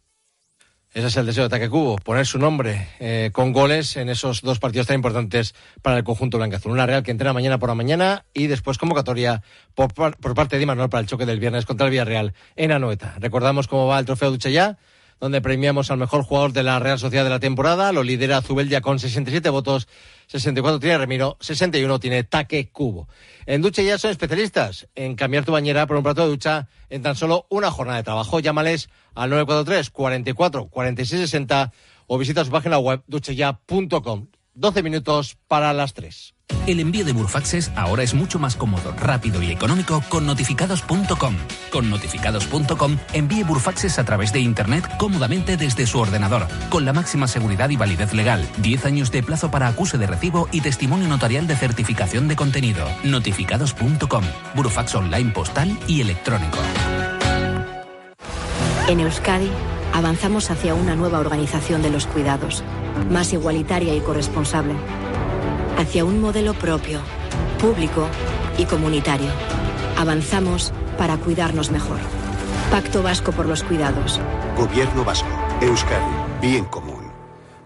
Ese 0.94 1.08
es 1.08 1.16
el 1.16 1.26
deseo 1.26 1.44
de 1.44 1.56
Ataque 1.56 1.70
Cubo, 1.70 1.96
poner 1.96 2.26
su 2.26 2.38
nombre 2.38 2.90
eh, 3.00 3.30
con 3.32 3.54
goles 3.54 3.96
en 3.96 4.10
esos 4.10 4.42
dos 4.42 4.60
partidos 4.60 4.88
tan 4.88 4.98
importantes 4.98 5.56
para 5.82 5.96
el 5.96 6.04
conjunto 6.04 6.38
blanco-azul. 6.38 6.74
Una 6.74 6.86
Real 6.86 7.02
que 7.02 7.12
entrena 7.12 7.32
mañana 7.32 7.60
por 7.60 7.70
la 7.70 7.76
mañana 7.76 8.26
y 8.34 8.48
después 8.48 8.78
convocatoria 8.78 9.42
por, 9.74 9.94
por 9.94 10.36
parte 10.36 10.58
de 10.58 10.64
Imanol 10.64 10.90
para 10.90 11.00
el 11.00 11.08
choque 11.08 11.26
del 11.26 11.40
viernes 11.40 11.66
contra 11.66 11.86
el 11.86 11.92
Villarreal 11.92 12.34
en 12.58 12.74
Anoeta. 12.74 13.16
Recordamos 13.20 13.70
cómo 13.70 13.88
va 13.88 14.00
el 14.00 14.06
trofeo 14.06 14.36
ya 14.36 14.78
donde 15.22 15.40
premiamos 15.40 15.92
al 15.92 15.98
mejor 16.00 16.24
jugador 16.24 16.52
de 16.52 16.64
la 16.64 16.80
Real 16.80 17.00
Sociedad 17.00 17.24
de 17.24 17.30
la 17.30 17.40
temporada. 17.40 17.94
Lo 17.94 18.04
lidera 18.04 18.42
Zubeldia 18.42 18.82
con 18.82 19.00
67 19.00 19.50
votos, 19.50 19.88
64 20.32 20.80
tiene 20.80 20.98
Remiro, 20.98 21.36
61 21.42 22.00
tiene 22.00 22.24
Taque 22.24 22.70
Cubo. 22.70 23.10
En 23.46 23.62
Ducha 23.62 23.82
ya 23.82 23.98
son 23.98 24.12
especialistas 24.12 24.88
en 24.96 25.16
cambiar 25.16 25.44
tu 25.44 25.52
bañera 25.52 25.86
por 25.88 25.98
un 25.98 26.04
plato 26.04 26.22
de 26.22 26.30
ducha 26.30 26.70
en 26.90 27.02
tan 27.02 27.18
solo 27.18 27.48
una 27.50 27.70
jornada 27.70 27.98
de 27.98 28.04
trabajo. 28.04 28.40
Llámales 28.40 28.90
al 29.14 29.30
943 29.30 29.90
44 29.90 30.68
46 30.70 31.22
60 31.24 31.74
o 32.08 32.18
visita 32.18 32.46
su 32.46 32.52
página 32.52 32.80
web 32.80 33.04
ducheya.com. 33.08 34.28
12 34.54 34.84
minutos 34.84 35.38
para 35.48 35.74
las 35.74 35.94
3. 35.94 36.36
El 36.68 36.80
envío 36.80 37.04
de 37.06 37.14
Burfaxes 37.14 37.72
ahora 37.76 38.04
es 38.04 38.14
mucho 38.14 38.38
más 38.38 38.56
cómodo, 38.56 38.94
rápido 38.98 39.42
y 39.42 39.52
económico 39.52 40.04
con 40.10 40.26
notificados.com. 40.26 41.36
Con 41.72 41.90
notificados.com 41.90 42.98
envíe 43.14 43.44
Burfaxes 43.44 43.98
a 43.98 44.04
través 44.04 44.32
de 44.32 44.42
Internet 44.42 44.88
cómodamente 44.98 45.58
desde 45.58 45.88
su 45.88 46.00
ordenador, 46.00 46.48
con 46.70 46.86
la 46.86 46.94
máxima 46.94 47.28
seguridad 47.28 47.70
y 47.70 47.78
validez 47.78 48.14
legal, 48.14 48.48
10 48.58 48.86
años 48.86 49.12
de 49.12 49.24
plazo 49.24 49.50
para 49.50 49.68
acuse 49.68 49.98
de 49.98 50.08
recibo 50.08 50.50
y 50.52 50.62
testimonio 50.62 51.08
notarial 51.08 51.48
de 51.48 51.56
certificación 51.56 52.28
de 52.28 52.36
contenido. 52.36 52.86
Notificados.com, 53.04 54.24
Burfax 54.56 54.96
online 54.96 55.32
postal 55.32 55.78
y 55.88 56.02
electrónico. 56.02 56.58
En 58.88 59.00
Euskadi 59.00 59.50
avanzamos 59.94 60.52
hacia 60.52 60.74
una 60.74 60.96
nueva 60.96 61.20
organización 61.20 61.82
de 61.82 61.90
los 61.90 62.08
cuidados, 62.08 62.64
más 63.10 63.34
igualitaria 63.34 63.96
y 63.96 64.00
corresponsable 64.02 64.74
hacia 65.78 66.06
un 66.06 66.22
modelo 66.22 66.54
propio, 66.54 67.00
público 67.60 68.08
y 68.58 68.66
comunitario. 68.66 69.30
Avanzamos 69.98 70.74
para 70.98 71.18
cuidarnos 71.18 71.72
mejor. 71.72 71.98
Pacto 72.70 73.04
Vasco 73.04 73.32
por 73.32 73.46
los 73.46 73.64
Cuidados. 73.64 74.20
Gobierno 74.58 75.04
Vasco. 75.04 75.28
Euskadi. 75.62 76.06
Bien 76.42 76.66
común. 76.66 76.91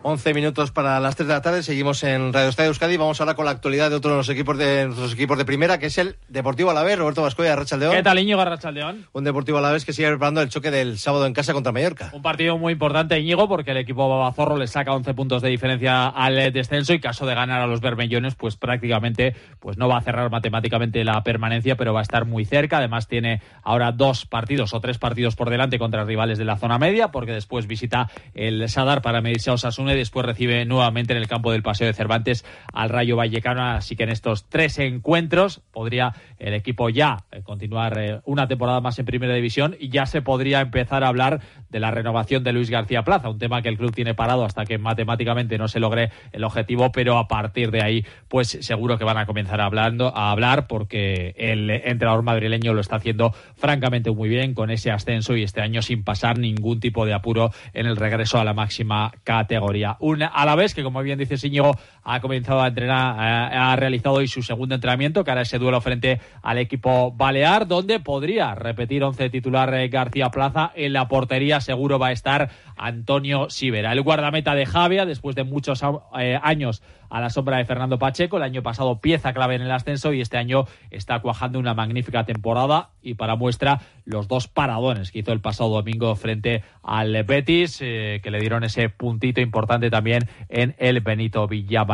11 0.08 0.36
minutos 0.36 0.70
para 0.70 1.00
las 1.00 1.16
3 1.16 1.28
de 1.28 1.34
la 1.34 1.42
tarde. 1.42 1.64
Seguimos 1.64 2.04
en 2.04 2.32
Radio 2.32 2.50
Estadio 2.50 2.68
Euskadi. 2.68 2.96
Vamos 2.96 3.20
ahora 3.20 3.34
con 3.34 3.46
la 3.46 3.50
actualidad 3.50 3.90
de 3.90 3.96
otro 3.96 4.12
de 4.12 4.18
los 4.18 4.30
equipos 4.30 4.56
de 4.56 4.86
nuestros 4.86 5.12
equipos 5.14 5.36
de 5.36 5.46
primera, 5.46 5.80
que 5.80 5.88
es 5.88 5.98
el 5.98 6.18
Deportivo 6.30 6.70
Alavés. 6.70 7.00
Roberto 7.00 7.24
Vascoya, 7.24 7.56
Rachaldeón. 7.56 7.96
¿Qué 7.96 8.04
tal, 8.04 8.20
Íñigo 8.20 8.46
Rachaldeón? 8.46 9.08
Un 9.14 9.24
Deportivo 9.24 9.58
Alavés 9.58 9.84
que 9.84 9.94
sigue 9.94 10.10
preparando 10.10 10.44
el 10.44 10.50
choque 10.50 10.70
del 10.70 11.00
sábado 11.00 11.26
en 11.26 11.34
casa 11.34 11.54
contra 11.54 11.72
Mallorca. 11.72 12.12
Un 12.14 12.22
partido 12.22 12.56
muy 12.60 12.74
importante, 12.74 13.20
Íñigo, 13.20 13.48
porque 13.48 13.72
el 13.72 13.78
equipo 13.78 14.08
Babazorro 14.08 14.58
le 14.58 14.68
saca 14.68 14.94
11 14.94 15.16
puntos 15.16 15.42
de 15.42 15.50
diferencia 15.50 16.06
al 16.06 16.54
descenso 16.54 16.94
y 16.94 17.00
caso 17.00 17.26
de 17.26 17.34
ganar 17.34 17.62
a 17.62 17.66
los 17.66 17.82
Bermellones, 17.82 18.36
pues 18.36 18.58
prácticamente 18.58 19.36
pues 19.60 19.80
no 19.80 19.88
va 19.88 19.98
a 19.98 20.02
cerrar 20.02 20.30
matemáticamente 20.30 21.04
la 21.04 21.24
permanencia, 21.24 21.78
pero 21.78 21.96
va 21.96 22.02
a 22.02 22.04
estar 22.04 22.26
muy 22.26 22.46
cerca. 22.46 22.78
Además 22.78 23.08
tiene 23.08 23.42
ahora 23.64 23.92
dos 23.92 24.28
partidos 24.28 24.76
o 24.76 24.80
tres 24.80 25.00
partidos 25.00 25.36
por 25.36 25.50
delante 25.50 25.80
contra 25.80 26.04
rivales 26.04 26.38
de 26.38 26.46
la 26.46 26.58
zona 26.58 26.78
media, 26.78 27.08
porque 27.08 27.32
después 27.32 27.66
visita 27.66 28.12
el 28.36 28.70
Sadar 28.70 29.02
para 29.02 29.22
medirse 29.22 29.50
a 29.50 29.54
Osasuna 29.54 29.95
y 29.96 30.00
después 30.00 30.26
recibe 30.26 30.66
nuevamente 30.66 31.14
en 31.14 31.20
el 31.20 31.28
campo 31.28 31.52
del 31.52 31.64
Paseo 31.64 31.88
de 31.88 31.94
Cervantes 31.94 32.46
al 32.74 32.90
Rayo 32.90 33.16
Vallecano. 33.16 33.64
Así 33.64 33.96
que 33.96 34.04
en 34.04 34.10
estos 34.10 34.50
tres 34.50 34.80
encuentros 34.80 35.62
podría 35.72 36.14
el 36.40 36.54
equipo 36.54 36.90
ya 36.90 37.26
eh, 37.32 37.42
continuar 37.44 37.98
eh, 37.98 38.22
una 38.26 38.48
temporada 38.48 38.82
más 38.82 39.00
en 39.00 39.06
Primera 39.06 39.34
División 39.34 39.76
y 39.80 39.90
ya 39.90 40.06
se 40.06 40.22
podría 40.22 40.62
empezar 40.62 41.04
a 41.04 41.08
hablar 41.08 41.42
de 41.70 41.80
la 41.80 41.92
renovación 41.92 42.44
de 42.44 42.54
Luis 42.54 42.70
García 42.70 43.04
Plaza, 43.04 43.30
un 43.30 43.40
tema 43.40 43.62
que 43.62 43.70
el 43.70 43.78
club 43.78 43.94
tiene 43.94 44.14
parado 44.14 44.46
hasta 44.46 44.66
que 44.66 44.78
matemáticamente 44.78 45.58
no 45.58 45.68
se 45.68 45.80
logre 45.80 46.12
el 46.32 46.44
objetivo, 46.44 46.92
pero 46.92 47.18
a 47.18 47.28
partir 47.28 47.72
de 47.72 47.82
ahí, 47.82 48.06
pues 48.28 48.58
seguro 48.62 48.98
que 48.98 49.04
van 49.04 49.18
a 49.18 49.26
comenzar 49.26 49.62
hablando, 49.62 50.16
a 50.16 50.32
hablar 50.32 50.68
porque 50.68 51.34
el 51.38 51.70
entrenador 51.70 52.24
madrileño 52.24 52.74
lo 52.74 52.82
está 52.82 52.98
haciendo 52.98 53.34
francamente 53.56 54.12
muy 54.12 54.30
bien 54.30 54.54
con 54.54 54.70
ese 54.72 54.92
ascenso 54.92 55.36
y 55.36 55.44
este 55.44 55.62
año 55.62 55.82
sin 55.82 56.04
pasar 56.04 56.38
ningún 56.38 56.80
tipo 56.80 57.06
de 57.06 57.14
apuro 57.14 57.52
en 57.74 57.86
el 57.86 57.96
regreso 57.96 58.40
a 58.40 58.44
la 58.44 58.54
máxima 58.54 59.12
categoría. 59.24 59.85
Un 60.00 60.24
a 60.24 60.46
la 60.46 60.56
vez 60.56 60.74
que, 60.74 60.84
como 60.84 61.02
bien 61.02 61.20
dice 61.20 61.36
Íñigo, 61.48 61.78
ha 62.06 62.22
comenzado 62.22 62.62
a 62.62 62.68
entrenar, 62.68 63.16
eh, 63.52 63.58
ha 63.58 63.76
realizado 63.76 64.16
hoy 64.16 64.28
su 64.28 64.44
segundo 64.44 64.76
entrenamiento, 64.76 65.24
que 65.24 65.32
hará 65.32 65.42
ese 65.42 65.58
duelo 65.58 65.82
frente 65.82 66.22
al 66.44 66.60
equipo 66.60 67.12
Balear, 67.12 67.68
donde 67.68 68.00
podría 68.00 68.54
repetir 68.54 69.04
once 69.04 69.30
titular 69.32 69.74
eh, 69.74 69.90
García 69.90 70.30
Plaza. 70.30 70.72
En 70.76 70.94
la 70.94 71.08
portería 71.08 71.60
seguro 71.62 71.98
va 71.98 72.08
a 72.08 72.12
estar 72.12 72.52
Antonio 72.78 73.50
Sivera, 73.50 73.92
el 73.92 74.04
guardameta 74.04 74.54
de 74.54 74.68
Javia, 74.68 75.06
después 75.06 75.36
de 75.36 75.44
muchos 75.44 75.82
eh, 76.18 76.40
años 76.42 76.84
a 77.10 77.22
la 77.22 77.30
sombra 77.30 77.58
de 77.58 77.66
Fernando 77.66 77.98
Pacheco. 77.98 78.38
El 78.38 78.44
año 78.44 78.62
pasado 78.62 79.00
pieza 79.00 79.34
clave 79.34 79.56
en 79.56 79.64
el 79.64 79.72
ascenso 79.72 80.14
y 80.14 80.22
este 80.22 80.38
año 80.38 80.66
está 80.92 81.20
cuajando 81.22 81.58
una 81.58 81.74
magnífica 81.74 82.24
temporada 82.24 82.90
y 83.02 83.16
para 83.16 83.36
muestra 83.36 83.82
los 84.06 84.28
dos 84.28 84.48
paradones 84.48 85.12
que 85.12 85.20
hizo 85.20 85.32
el 85.32 85.40
pasado 85.40 85.70
domingo 85.70 86.16
frente 86.16 86.64
al 86.84 87.24
Betis, 87.24 87.78
que 87.80 88.22
le 88.24 88.40
dieron 88.40 88.64
ese 88.64 88.90
puntito 88.90 89.40
importante 89.40 89.90
también 89.90 90.24
en 90.50 90.76
el 90.78 91.00
Benito 91.02 91.48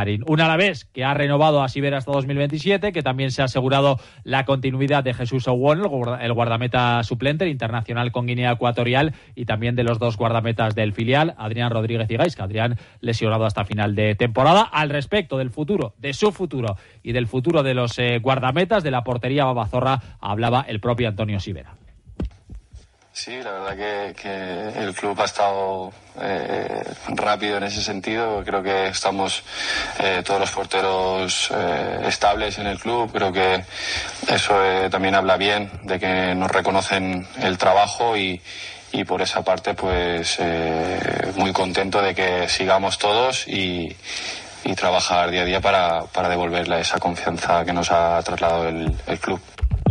Villamarín. 0.05 0.23
Un 0.27 0.41
Alavés 0.41 0.85
que 0.85 1.03
ha 1.03 1.13
renovado 1.13 1.61
a 1.61 1.69
Sibera 1.69 1.97
hasta 1.97 2.11
2027, 2.11 2.91
que 2.91 3.03
también 3.03 3.31
se 3.31 3.41
ha 3.41 3.45
asegurado 3.45 3.99
la 4.23 4.45
continuidad 4.45 5.03
de 5.03 5.13
Jesús 5.13 5.47
Owon, 5.47 5.81
el 6.21 6.33
guardameta 6.33 7.03
suplente, 7.03 7.47
internacional 7.47 8.11
con 8.11 8.27
Guinea 8.27 8.51
Ecuatorial, 8.51 9.13
y 9.35 9.45
también 9.45 9.75
de 9.75 9.83
los 9.83 9.99
dos 9.99 10.17
guardametas 10.17 10.75
del 10.75 10.93
filial, 10.93 11.35
Adrián 11.37 11.71
Rodríguez 11.71 12.09
y 12.09 12.17
Gaisca. 12.17 12.43
Adrián 12.43 12.77
lesionado 12.99 13.45
hasta 13.45 13.65
final 13.65 13.95
de 13.95 14.15
temporada. 14.15 14.61
Al 14.61 14.89
respecto 14.89 15.37
del 15.37 15.51
futuro, 15.51 15.93
de 15.97 16.13
su 16.13 16.31
futuro 16.31 16.77
y 17.03 17.11
del 17.11 17.27
futuro 17.27 17.63
de 17.63 17.73
los 17.73 17.97
eh, 17.99 18.19
guardametas 18.19 18.83
de 18.83 18.91
la 18.91 19.03
portería 19.03 19.45
Babazorra, 19.45 20.01
hablaba 20.19 20.65
el 20.67 20.79
propio 20.79 21.07
Antonio 21.07 21.39
Sibera. 21.39 21.80
Sí, 23.23 23.39
la 23.43 23.51
verdad 23.51 24.15
que, 24.15 24.81
el 24.81 24.95
club 24.95 25.21
ha 25.21 25.25
estado 25.25 25.93
eh, 26.19 26.83
rápido 27.09 27.57
en 27.57 27.63
ese 27.65 27.79
sentido. 27.79 28.43
Creo 28.43 28.63
que 28.63 28.87
estamos 28.87 29.43
eh, 29.99 30.23
todos 30.25 30.39
los 30.39 30.49
porteros 30.49 31.51
eh, 31.53 31.99
estables 32.07 32.57
en 32.57 32.65
el 32.65 32.79
club. 32.79 33.11
Creo 33.11 33.31
que 33.31 33.63
eso 34.27 34.55
también 34.89 35.13
habla 35.13 35.37
bien 35.37 35.69
de 35.83 35.99
que 35.99 36.33
nos 36.33 36.49
reconocen 36.49 37.27
el 37.43 37.59
trabajo 37.59 38.17
y, 38.17 38.41
por 39.05 39.21
esa 39.21 39.43
parte 39.43 39.75
pues 39.75 40.39
muy 41.35 41.53
contento 41.53 42.01
de 42.01 42.15
que 42.15 42.49
sigamos 42.49 42.97
todos 42.97 43.47
y, 43.47 43.95
trabajar 44.75 45.29
día 45.29 45.43
a 45.43 45.45
día 45.45 45.61
para, 45.61 46.05
para 46.05 46.27
devolverle 46.27 46.79
esa 46.79 46.97
confianza 46.97 47.63
que 47.65 47.73
nos 47.73 47.91
ha 47.91 48.19
trasladado 48.23 48.67
el 48.67 49.19
club. 49.19 49.39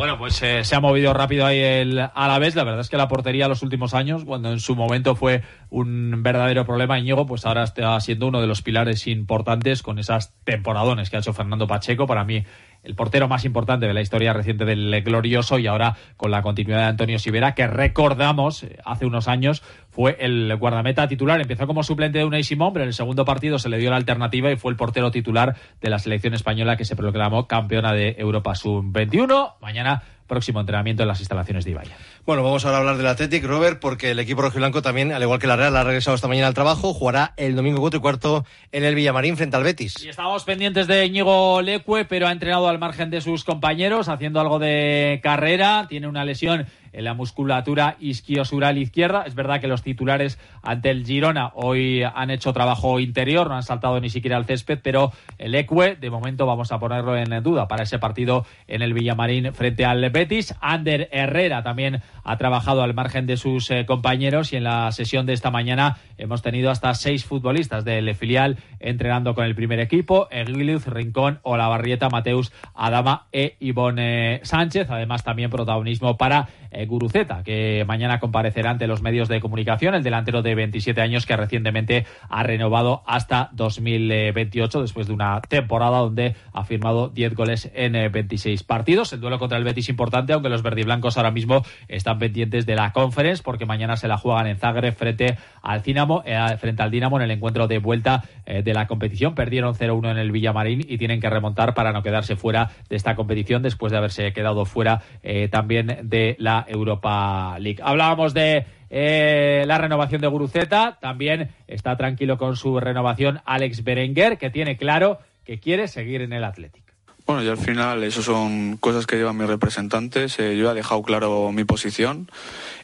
Bueno, 0.00 0.16
pues 0.16 0.40
eh, 0.40 0.64
se 0.64 0.74
ha 0.74 0.80
movido 0.80 1.12
rápido 1.12 1.44
ahí 1.44 1.58
el 1.58 1.98
Alavés. 2.14 2.54
La 2.54 2.64
verdad 2.64 2.80
es 2.80 2.88
que 2.88 2.96
la 2.96 3.06
portería 3.06 3.48
los 3.48 3.62
últimos 3.62 3.92
años, 3.92 4.24
cuando 4.24 4.50
en 4.50 4.58
su 4.58 4.74
momento 4.74 5.14
fue 5.14 5.42
un 5.68 6.22
verdadero 6.22 6.64
problema 6.64 6.98
Íñigo, 6.98 7.26
pues 7.26 7.44
ahora 7.44 7.64
está 7.64 8.00
siendo 8.00 8.26
uno 8.26 8.40
de 8.40 8.46
los 8.46 8.62
pilares 8.62 9.06
importantes 9.06 9.82
con 9.82 9.98
esas 9.98 10.32
temporadones 10.44 11.10
que 11.10 11.16
ha 11.16 11.18
hecho 11.18 11.34
Fernando 11.34 11.66
Pacheco. 11.66 12.06
Para 12.06 12.24
mí 12.24 12.46
el 12.82 12.94
portero 12.94 13.28
más 13.28 13.44
importante 13.44 13.86
de 13.86 13.94
la 13.94 14.00
historia 14.00 14.32
reciente 14.32 14.64
del 14.64 15.02
glorioso 15.02 15.58
y 15.58 15.66
ahora 15.66 15.96
con 16.16 16.30
la 16.30 16.42
continuidad 16.42 16.80
de 16.80 16.86
Antonio 16.86 17.18
Sivera, 17.18 17.54
que 17.54 17.66
recordamos 17.66 18.62
eh, 18.62 18.78
hace 18.84 19.06
unos 19.06 19.28
años 19.28 19.62
fue 19.90 20.16
el 20.20 20.56
guardameta 20.56 21.08
titular. 21.08 21.40
Empezó 21.40 21.66
como 21.66 21.82
suplente 21.82 22.18
de 22.18 22.24
Unai 22.24 22.44
Simón, 22.44 22.72
pero 22.72 22.84
en 22.84 22.88
el 22.88 22.94
segundo 22.94 23.24
partido 23.24 23.58
se 23.58 23.68
le 23.68 23.78
dio 23.78 23.90
la 23.90 23.96
alternativa 23.96 24.50
y 24.50 24.56
fue 24.56 24.70
el 24.70 24.76
portero 24.76 25.10
titular 25.10 25.56
de 25.80 25.90
la 25.90 25.98
selección 25.98 26.34
española 26.34 26.76
que 26.76 26.84
se 26.84 26.96
proclamó 26.96 27.46
campeona 27.46 27.92
de 27.92 28.16
Europa 28.18 28.54
Sub-21. 28.54 29.54
Mañana 29.60 30.02
próximo 30.30 30.60
entrenamiento 30.60 31.02
en 31.02 31.08
las 31.08 31.18
instalaciones 31.20 31.66
de 31.66 31.72
Ibaya. 31.72 31.96
Bueno, 32.24 32.42
vamos 32.42 32.64
ahora 32.64 32.78
a 32.78 32.80
hablar 32.80 32.96
del 32.96 33.08
Athletic, 33.08 33.44
Robert, 33.44 33.80
porque 33.80 34.12
el 34.12 34.18
equipo 34.20 34.40
rojiblanco 34.40 34.80
también, 34.80 35.12
al 35.12 35.20
igual 35.20 35.40
que 35.40 35.46
la 35.46 35.56
Real, 35.56 35.76
ha 35.76 35.84
regresado 35.84 36.14
esta 36.14 36.28
mañana 36.28 36.46
al 36.46 36.54
trabajo, 36.54 36.94
jugará 36.94 37.34
el 37.36 37.56
domingo 37.56 37.80
4 37.80 37.98
y 37.98 38.00
cuarto 38.00 38.46
en 38.72 38.84
el 38.84 38.94
Villamarín 38.94 39.36
frente 39.36 39.56
al 39.56 39.64
Betis. 39.64 40.02
Y 40.02 40.08
estamos 40.08 40.44
pendientes 40.44 40.86
de 40.86 41.04
Íñigo 41.04 41.60
Leque, 41.60 42.06
pero 42.08 42.28
ha 42.28 42.32
entrenado 42.32 42.68
al 42.68 42.78
margen 42.78 43.10
de 43.10 43.20
sus 43.20 43.44
compañeros, 43.44 44.08
haciendo 44.08 44.40
algo 44.40 44.58
de 44.58 45.20
carrera, 45.22 45.86
tiene 45.88 46.06
una 46.06 46.24
lesión 46.24 46.66
en 46.92 47.04
la 47.04 47.14
musculatura 47.14 47.96
isquiosural 48.00 48.78
izquierda. 48.78 49.24
Es 49.26 49.34
verdad 49.34 49.60
que 49.60 49.68
los 49.68 49.82
titulares 49.82 50.38
ante 50.62 50.90
el 50.90 51.04
Girona 51.04 51.52
hoy 51.54 52.02
han 52.02 52.30
hecho 52.30 52.52
trabajo 52.52 53.00
interior, 53.00 53.48
no 53.48 53.56
han 53.56 53.62
saltado 53.62 54.00
ni 54.00 54.10
siquiera 54.10 54.36
al 54.36 54.44
césped, 54.44 54.80
pero 54.82 55.12
el 55.38 55.54
Ecue, 55.54 55.96
de 55.96 56.10
momento 56.10 56.46
vamos 56.46 56.72
a 56.72 56.78
ponerlo 56.78 57.16
en 57.16 57.42
duda 57.42 57.68
para 57.68 57.84
ese 57.84 57.98
partido 57.98 58.44
en 58.66 58.82
el 58.82 58.92
Villamarín 58.92 59.52
frente 59.52 59.84
al 59.84 60.08
Betis. 60.10 60.54
Ander 60.60 61.08
Herrera 61.12 61.62
también 61.62 62.02
ha 62.24 62.36
trabajado 62.36 62.82
al 62.82 62.94
margen 62.94 63.26
de 63.26 63.36
sus 63.36 63.70
eh, 63.70 63.86
compañeros 63.86 64.52
y 64.52 64.56
en 64.56 64.64
la 64.64 64.90
sesión 64.92 65.26
de 65.26 65.32
esta 65.32 65.50
mañana 65.50 65.98
hemos 66.18 66.42
tenido 66.42 66.70
hasta 66.70 66.94
seis 66.94 67.24
futbolistas 67.24 67.84
del 67.84 68.14
filial 68.14 68.58
entrenando 68.78 69.34
con 69.34 69.44
el 69.44 69.54
primer 69.54 69.80
equipo, 69.80 70.28
Eguiluz, 70.30 70.86
Rincón, 70.86 71.40
Olavarrieta, 71.42 72.08
Mateus, 72.08 72.52
Adama 72.74 73.26
e 73.32 73.56
Ivone 73.60 74.40
Sánchez. 74.42 74.90
Además 74.90 75.24
también 75.24 75.50
protagonismo 75.50 76.16
para 76.16 76.48
Guruceta, 76.86 77.42
que 77.42 77.84
mañana 77.86 78.20
comparecerá 78.20 78.70
ante 78.70 78.86
los 78.86 79.02
medios 79.02 79.28
de 79.28 79.40
comunicación, 79.40 79.94
el 79.94 80.02
delantero 80.02 80.42
de 80.42 80.54
27 80.54 81.00
años 81.00 81.26
que 81.26 81.36
recientemente 81.36 82.06
ha 82.28 82.42
renovado 82.42 83.02
hasta 83.06 83.50
2028 83.52 84.82
después 84.82 85.06
de 85.06 85.12
una 85.12 85.40
temporada 85.40 85.98
donde 85.98 86.36
ha 86.52 86.64
firmado 86.64 87.08
10 87.08 87.34
goles 87.34 87.70
en 87.74 87.92
26 88.10 88.60
eh, 88.60 88.64
partidos. 88.66 89.12
El 89.12 89.20
duelo 89.20 89.38
contra 89.38 89.58
el 89.58 89.64
Betis 89.64 89.88
importante, 89.88 90.32
aunque 90.32 90.48
los 90.48 90.62
verdiblancos 90.62 91.16
ahora 91.16 91.30
mismo 91.30 91.64
están 91.88 92.18
pendientes 92.18 92.66
de 92.66 92.76
la 92.76 92.92
conference 92.92 93.42
porque 93.42 93.66
mañana 93.66 93.96
se 93.96 94.08
la 94.08 94.16
juegan 94.16 94.46
en 94.46 94.56
Zagreb 94.56 94.94
frente 94.94 95.38
al 95.62 95.82
Dinamo, 95.82 96.22
eh, 96.24 96.38
frente 96.58 96.82
al 96.82 96.90
Dinamo 96.90 97.16
en 97.16 97.22
el 97.22 97.30
encuentro 97.30 97.66
de 97.68 97.78
vuelta 97.78 98.24
de 98.46 98.74
la 98.74 98.88
competición. 98.88 99.36
Perdieron 99.36 99.76
0-1 99.76 100.10
en 100.10 100.18
el 100.18 100.32
Villamarín 100.32 100.80
y 100.80 100.98
tienen 100.98 101.20
que 101.20 101.30
remontar 101.30 101.72
para 101.72 101.92
no 101.92 102.02
quedarse 102.02 102.34
fuera 102.34 102.72
de 102.88 102.96
esta 102.96 103.14
competición 103.14 103.62
después 103.62 103.92
de 103.92 103.98
haberse 103.98 104.32
quedado 104.32 104.64
fuera 104.64 105.02
también 105.50 106.00
de 106.02 106.34
la 106.40 106.66
Europa 106.70 107.58
League. 107.58 107.80
Hablábamos 107.82 108.34
de 108.34 108.66
eh, 108.90 109.64
la 109.66 109.78
renovación 109.78 110.20
de 110.20 110.26
Guruceta, 110.26 110.98
también 111.00 111.50
está 111.68 111.96
tranquilo 111.96 112.38
con 112.38 112.56
su 112.56 112.78
renovación 112.80 113.40
Alex 113.44 113.84
Berenguer, 113.84 114.38
que 114.38 114.50
tiene 114.50 114.76
claro 114.76 115.18
que 115.44 115.60
quiere 115.60 115.88
seguir 115.88 116.22
en 116.22 116.32
el 116.32 116.44
Athletic. 116.44 116.82
Bueno, 117.26 117.44
y 117.44 117.48
al 117.48 117.58
final 117.58 118.02
eso 118.02 118.22
son 118.22 118.76
cosas 118.78 119.06
que 119.06 119.16
llevan 119.16 119.36
mis 119.36 119.46
representantes. 119.46 120.38
Eh, 120.40 120.56
yo 120.56 120.70
he 120.70 120.74
dejado 120.74 121.02
claro 121.02 121.52
mi 121.52 121.62
posición 121.64 122.28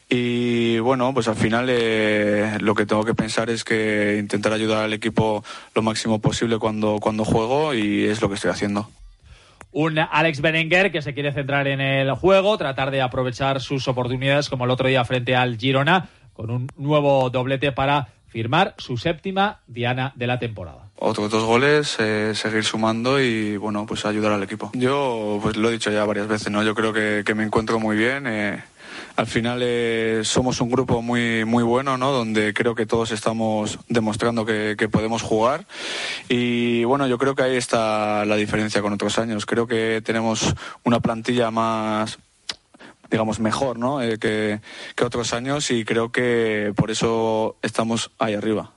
y 0.09 0.79
bueno, 0.79 1.13
pues 1.13 1.27
al 1.27 1.35
final 1.35 1.67
eh, 1.69 2.57
lo 2.61 2.73
que 2.73 2.85
tengo 2.85 3.03
que 3.03 3.13
pensar 3.13 3.49
es 3.49 3.65
que 3.65 4.17
intentar 4.17 4.53
ayudar 4.53 4.85
al 4.85 4.93
equipo 4.93 5.43
lo 5.75 5.81
máximo 5.81 6.19
posible 6.19 6.59
cuando, 6.59 6.99
cuando 7.01 7.25
juego 7.25 7.73
y 7.73 8.05
es 8.05 8.21
lo 8.21 8.29
que 8.29 8.35
estoy 8.35 8.51
haciendo 8.51 8.89
un 9.71 9.99
Alex 9.99 10.41
Berenguer 10.41 10.91
que 10.91 11.01
se 11.01 11.13
quiere 11.13 11.31
centrar 11.31 11.67
en 11.67 11.81
el 11.81 12.11
juego, 12.13 12.57
tratar 12.57 12.91
de 12.91 13.01
aprovechar 13.01 13.61
sus 13.61 13.87
oportunidades 13.87 14.49
como 14.49 14.65
el 14.65 14.71
otro 14.71 14.87
día 14.87 15.05
frente 15.05 15.35
al 15.35 15.57
Girona, 15.57 16.09
con 16.33 16.49
un 16.49 16.67
nuevo 16.77 17.29
doblete 17.29 17.71
para 17.71 18.09
firmar 18.27 18.75
su 18.77 18.97
séptima 18.97 19.61
diana 19.67 20.13
de 20.15 20.27
la 20.27 20.37
temporada. 20.37 20.89
otros 20.97 21.31
dos 21.31 21.43
goles, 21.43 21.97
eh, 21.99 22.33
seguir 22.35 22.63
sumando 22.63 23.19
y 23.19 23.57
bueno, 23.57 23.85
pues 23.85 24.05
ayudar 24.05 24.33
al 24.33 24.43
equipo. 24.43 24.71
Yo 24.73 25.39
pues 25.41 25.57
lo 25.57 25.69
he 25.69 25.73
dicho 25.73 25.91
ya 25.91 26.05
varias 26.05 26.27
veces, 26.27 26.51
¿no? 26.51 26.63
Yo 26.63 26.75
creo 26.75 26.93
que, 26.93 27.33
me 27.33 27.43
encuentro 27.43 27.79
muy 27.79 27.97
bien. 27.97 28.27
Eh, 28.27 28.63
al 29.17 29.25
final 29.25 29.59
eh, 29.63 30.21
somos 30.23 30.61
un 30.61 30.69
grupo 30.69 31.01
muy 31.01 31.43
muy 31.43 31.63
bueno, 31.63 31.97
¿no? 31.97 32.11
Donde 32.11 32.53
creo 32.53 32.75
que 32.75 32.85
todos 32.85 33.11
estamos 33.11 33.79
demostrando 33.89 34.45
que, 34.45 34.75
podemos 34.91 35.23
jugar 35.23 35.65
y 36.29 36.83
bueno, 36.83 37.07
yo 37.07 37.17
creo 37.17 37.35
que 37.35 37.41
ahí 37.41 37.55
está 37.57 38.25
la 38.25 38.35
diferencia 38.35 38.81
con 38.81 38.93
otros 38.93 39.17
años. 39.17 39.45
Creo 39.45 39.65
que 39.67 40.01
tenemos 40.05 40.53
una 40.83 40.99
plantilla 40.99 41.49
más 41.49 42.19
digamos 43.09 43.39
mejor, 43.39 43.79
¿no? 43.79 43.99
que, 43.99 44.59
que 44.95 45.03
otros 45.03 45.33
años 45.33 45.71
y 45.71 45.83
creo 45.83 46.11
que 46.11 46.73
por 46.75 46.91
eso 46.91 47.57
estamos 47.63 48.11
ahí 48.19 48.35
arriba. 48.35 48.71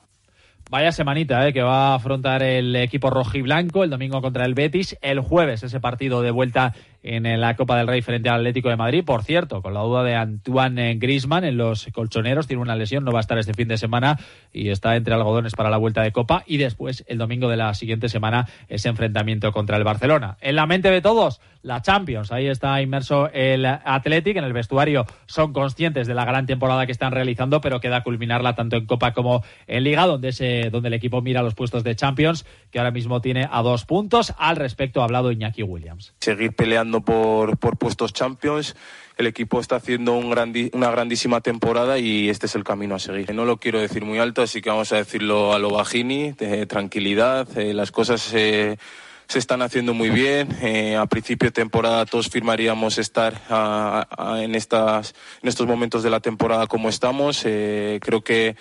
Vaya 0.70 0.92
semanita 0.92 1.48
eh, 1.48 1.52
que 1.52 1.62
va 1.62 1.88
a 1.88 1.94
afrontar 1.96 2.44
el 2.44 2.76
equipo 2.76 3.10
rojiblanco 3.10 3.82
el 3.82 3.90
domingo 3.90 4.22
contra 4.22 4.44
el 4.44 4.54
Betis, 4.54 4.96
el 5.02 5.18
jueves 5.18 5.64
ese 5.64 5.80
partido 5.80 6.22
de 6.22 6.30
vuelta 6.30 6.74
en 7.02 7.40
la 7.40 7.56
Copa 7.56 7.76
del 7.76 7.86
Rey 7.86 8.02
frente 8.02 8.28
al 8.28 8.40
Atlético 8.40 8.68
de 8.68 8.76
Madrid. 8.76 9.04
Por 9.04 9.24
cierto, 9.24 9.62
con 9.62 9.74
la 9.74 9.80
duda 9.80 10.02
de 10.02 10.14
Antoine 10.14 10.96
Grisman 10.96 11.44
en 11.44 11.56
los 11.56 11.88
colchoneros, 11.92 12.46
tiene 12.46 12.62
una 12.62 12.76
lesión, 12.76 13.04
no 13.04 13.12
va 13.12 13.18
a 13.18 13.20
estar 13.20 13.38
este 13.38 13.54
fin 13.54 13.68
de 13.68 13.78
semana 13.78 14.18
y 14.52 14.68
está 14.68 14.96
entre 14.96 15.14
algodones 15.14 15.54
para 15.54 15.70
la 15.70 15.76
vuelta 15.76 16.02
de 16.02 16.12
Copa. 16.12 16.44
Y 16.46 16.58
después, 16.58 17.04
el 17.08 17.18
domingo 17.18 17.48
de 17.48 17.56
la 17.56 17.74
siguiente 17.74 18.08
semana, 18.08 18.46
ese 18.68 18.88
enfrentamiento 18.88 19.52
contra 19.52 19.76
el 19.76 19.84
Barcelona. 19.84 20.36
En 20.40 20.56
la 20.56 20.66
mente 20.66 20.90
de 20.90 21.00
todos, 21.00 21.40
la 21.62 21.82
Champions. 21.82 22.32
Ahí 22.32 22.46
está 22.46 22.80
inmerso 22.80 23.30
el 23.32 23.66
Athletic. 23.66 24.36
En 24.36 24.44
el 24.44 24.52
vestuario 24.52 25.06
son 25.26 25.52
conscientes 25.52 26.06
de 26.06 26.14
la 26.14 26.24
gran 26.24 26.46
temporada 26.46 26.86
que 26.86 26.92
están 26.92 27.12
realizando, 27.12 27.60
pero 27.60 27.80
queda 27.80 28.02
culminarla 28.02 28.54
tanto 28.54 28.76
en 28.76 28.86
Copa 28.86 29.12
como 29.12 29.42
en 29.66 29.84
Liga, 29.84 30.06
donde, 30.06 30.32
se, 30.32 30.70
donde 30.70 30.88
el 30.88 30.94
equipo 30.94 31.22
mira 31.22 31.42
los 31.42 31.54
puestos 31.54 31.84
de 31.84 31.96
Champions, 31.96 32.46
que 32.70 32.78
ahora 32.78 32.90
mismo 32.90 33.20
tiene 33.20 33.48
a 33.50 33.62
dos 33.62 33.84
puntos. 33.84 34.34
Al 34.38 34.56
respecto 34.56 35.00
ha 35.00 35.04
hablado 35.04 35.32
Iñaki 35.32 35.62
Williams. 35.62 36.14
Seguir 36.20 36.54
peleando 36.54 36.89
por, 37.00 37.56
por 37.58 37.78
puestos 37.78 38.12
champions. 38.12 38.74
El 39.16 39.26
equipo 39.26 39.60
está 39.60 39.76
haciendo 39.76 40.14
un 40.14 40.34
una 40.72 40.90
grandísima 40.90 41.40
temporada 41.40 41.98
y 41.98 42.28
este 42.28 42.46
es 42.46 42.54
el 42.54 42.64
camino 42.64 42.96
a 42.96 42.98
seguir. 42.98 43.32
No 43.34 43.44
lo 43.44 43.58
quiero 43.58 43.80
decir 43.80 44.04
muy 44.04 44.18
alto, 44.18 44.42
así 44.42 44.60
que 44.62 44.70
vamos 44.70 44.92
a 44.92 44.96
decirlo 44.96 45.52
a 45.52 45.58
lo 45.58 45.70
bajini, 45.70 46.32
tranquilidad, 46.66 47.46
eh, 47.58 47.74
las 47.74 47.92
cosas 47.92 48.20
se 48.22 49.38
están 49.38 49.62
haciendo 49.62 49.94
muy 49.94 50.10
bien. 50.10 50.48
Eh, 50.60 50.96
a 50.96 51.06
principio 51.06 51.48
de 51.48 51.52
temporada 51.52 52.04
todos 52.04 52.28
firmaríamos 52.28 52.98
estar 52.98 53.40
en, 54.38 54.54
estas, 54.56 55.14
en 55.40 55.48
estos 55.48 55.68
momentos 55.68 56.02
de 56.02 56.10
la 56.10 56.18
temporada 56.18 56.66
como 56.66 56.88
estamos. 56.88 57.42
Eh, 57.44 58.00
creo 58.02 58.22
que 58.22 58.56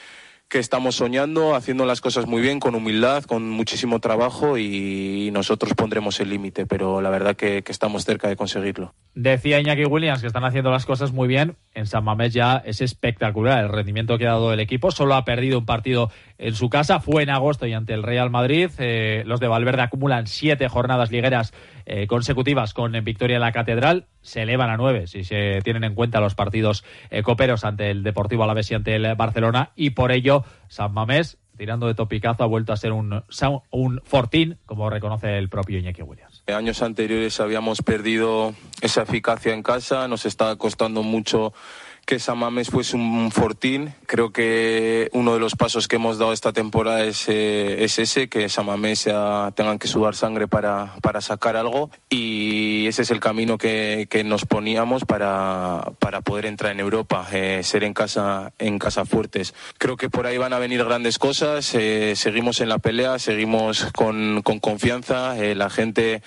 que 0.49 0.57
estamos 0.57 0.95
soñando, 0.95 1.53
haciendo 1.53 1.85
las 1.85 2.01
cosas 2.01 2.25
muy 2.25 2.41
bien, 2.41 2.59
con 2.59 2.73
humildad, 2.73 3.23
con 3.23 3.47
muchísimo 3.47 3.99
trabajo 3.99 4.57
y 4.57 5.29
nosotros 5.31 5.75
pondremos 5.75 6.19
el 6.19 6.29
límite, 6.29 6.65
pero 6.65 7.01
la 7.01 7.11
verdad 7.11 7.35
que, 7.35 7.63
estamos 7.69 8.03
cerca 8.03 8.27
de 8.27 8.35
conseguirlo. 8.35 8.95
Decía 9.13 9.59
Iñaki 9.59 9.85
Williams 9.85 10.21
que 10.21 10.27
están 10.27 10.43
haciendo 10.43 10.71
las 10.71 10.87
cosas 10.87 11.11
muy 11.13 11.27
bien. 11.27 11.55
En 11.75 11.85
San 11.85 12.03
Mamés 12.03 12.33
ya 12.33 12.57
es 12.65 12.81
espectacular 12.81 13.63
el 13.63 13.69
rendimiento 13.69 14.17
que 14.17 14.25
ha 14.25 14.31
dado 14.31 14.51
el 14.51 14.59
equipo. 14.59 14.89
Solo 14.89 15.13
ha 15.13 15.23
perdido 15.23 15.59
un 15.59 15.67
partido 15.67 16.09
en 16.39 16.55
su 16.55 16.69
casa. 16.69 16.99
Fue 16.99 17.21
en 17.21 17.29
agosto 17.29 17.67
y 17.67 17.73
ante 17.73 17.93
el 17.93 18.01
Real 18.01 18.31
Madrid. 18.31 18.71
Eh, 18.79 19.23
los 19.25 19.39
de 19.39 19.47
Valverde 19.47 19.83
acumulan 19.83 20.25
siete 20.25 20.67
jornadas 20.67 21.11
ligueras 21.11 21.53
eh, 21.85 22.07
consecutivas 22.07 22.73
con 22.73 22.93
victoria 23.03 23.35
en 23.35 23.41
la 23.41 23.51
Catedral. 23.51 24.07
Se 24.21 24.41
elevan 24.41 24.69
a 24.69 24.77
nueve 24.77 25.05
si 25.07 25.23
se 25.23 25.59
tienen 25.63 25.83
en 25.83 25.93
cuenta 25.93 26.19
los 26.19 26.35
partidos 26.35 26.83
eh, 27.11 27.21
coperos 27.21 27.63
ante 27.63 27.91
el 27.91 28.03
Deportivo 28.03 28.43
Alavés 28.43 28.71
y 28.71 28.75
ante 28.75 28.95
el 28.95 29.15
Barcelona. 29.15 29.71
Y 29.75 29.91
por 29.91 30.11
ello, 30.11 30.43
San 30.69 30.93
Mamés, 30.93 31.37
tirando 31.57 31.87
de 31.87 31.93
topicazo, 31.93 32.43
ha 32.43 32.47
vuelto 32.47 32.71
a 32.71 32.77
ser 32.77 32.93
un, 32.93 33.23
un 33.71 34.01
fortín, 34.05 34.57
como 34.65 34.89
reconoce 34.89 35.37
el 35.37 35.49
propio 35.49 35.77
Iñaki 35.77 36.01
Williams. 36.03 36.43
Años 36.47 36.81
anteriores 36.81 37.39
habíamos 37.41 37.81
perdido 37.81 38.53
esa 38.81 39.03
eficacia 39.03 39.53
en 39.53 39.61
casa. 39.61 40.07
Nos 40.07 40.25
está 40.25 40.55
costando 40.55 41.03
mucho 41.03 41.53
que 42.09 42.17
Samames 42.17 42.71
fuese 42.71 42.95
un 42.95 43.29
fortín. 43.29 43.93
Creo 44.07 44.31
que 44.31 45.09
uno 45.13 45.35
de 45.35 45.39
los 45.39 45.53
pasos 45.53 45.87
que 45.87 45.97
hemos 45.97 46.17
dado 46.17 46.33
esta 46.33 46.51
temporada 46.53 47.03
es, 47.03 47.29
eh, 47.29 47.83
es 47.83 47.99
ese, 47.99 48.29
que 48.29 48.49
Samames 48.49 49.03
tengan 49.53 49.77
que 49.77 49.87
sudar 49.87 50.15
sangre 50.15 50.47
para, 50.47 50.95
para, 51.03 51.21
sacar 51.21 51.55
algo 51.55 51.91
y 52.09 52.87
ese 52.87 53.03
es 53.03 53.11
el 53.11 53.19
camino 53.19 53.59
que, 53.59 54.07
que 54.09 54.23
nos 54.23 54.45
poníamos 54.45 55.05
para, 55.05 55.83
para, 55.99 56.21
poder 56.21 56.47
entrar 56.47 56.71
en 56.71 56.79
Europa, 56.79 57.27
eh, 57.31 57.61
ser 57.61 57.83
en 57.83 57.93
casa, 57.93 58.53
en 58.57 58.79
casa 58.79 59.05
fuertes. 59.05 59.53
Creo 59.77 59.95
que 59.95 60.09
por 60.09 60.25
ahí 60.25 60.39
van 60.39 60.53
a 60.53 60.57
venir 60.57 60.83
grandes 60.83 61.19
cosas, 61.19 61.75
eh, 61.75 62.15
seguimos 62.15 62.59
en 62.59 62.69
la 62.69 62.79
pelea, 62.79 63.19
seguimos 63.19 63.85
con, 63.95 64.41
con 64.41 64.57
confianza, 64.57 65.35
la 65.35 65.69
gente 65.69 66.23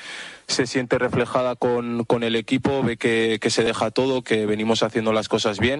se 0.47 0.67
siente 0.67 0.99
reflejada 0.99 1.57
con, 1.57 2.05
con 2.05 2.23
el 2.25 2.37
equipo, 2.37 2.83
ve 2.83 2.97
que, 2.97 3.39
que, 3.41 3.49
se 3.49 3.65
deja 3.65 3.91
todo, 3.91 4.23
que 4.23 4.45
venimos 4.45 4.83
haciendo 4.83 5.12
las 5.12 5.29
cosas 5.29 5.59
bien 5.59 5.72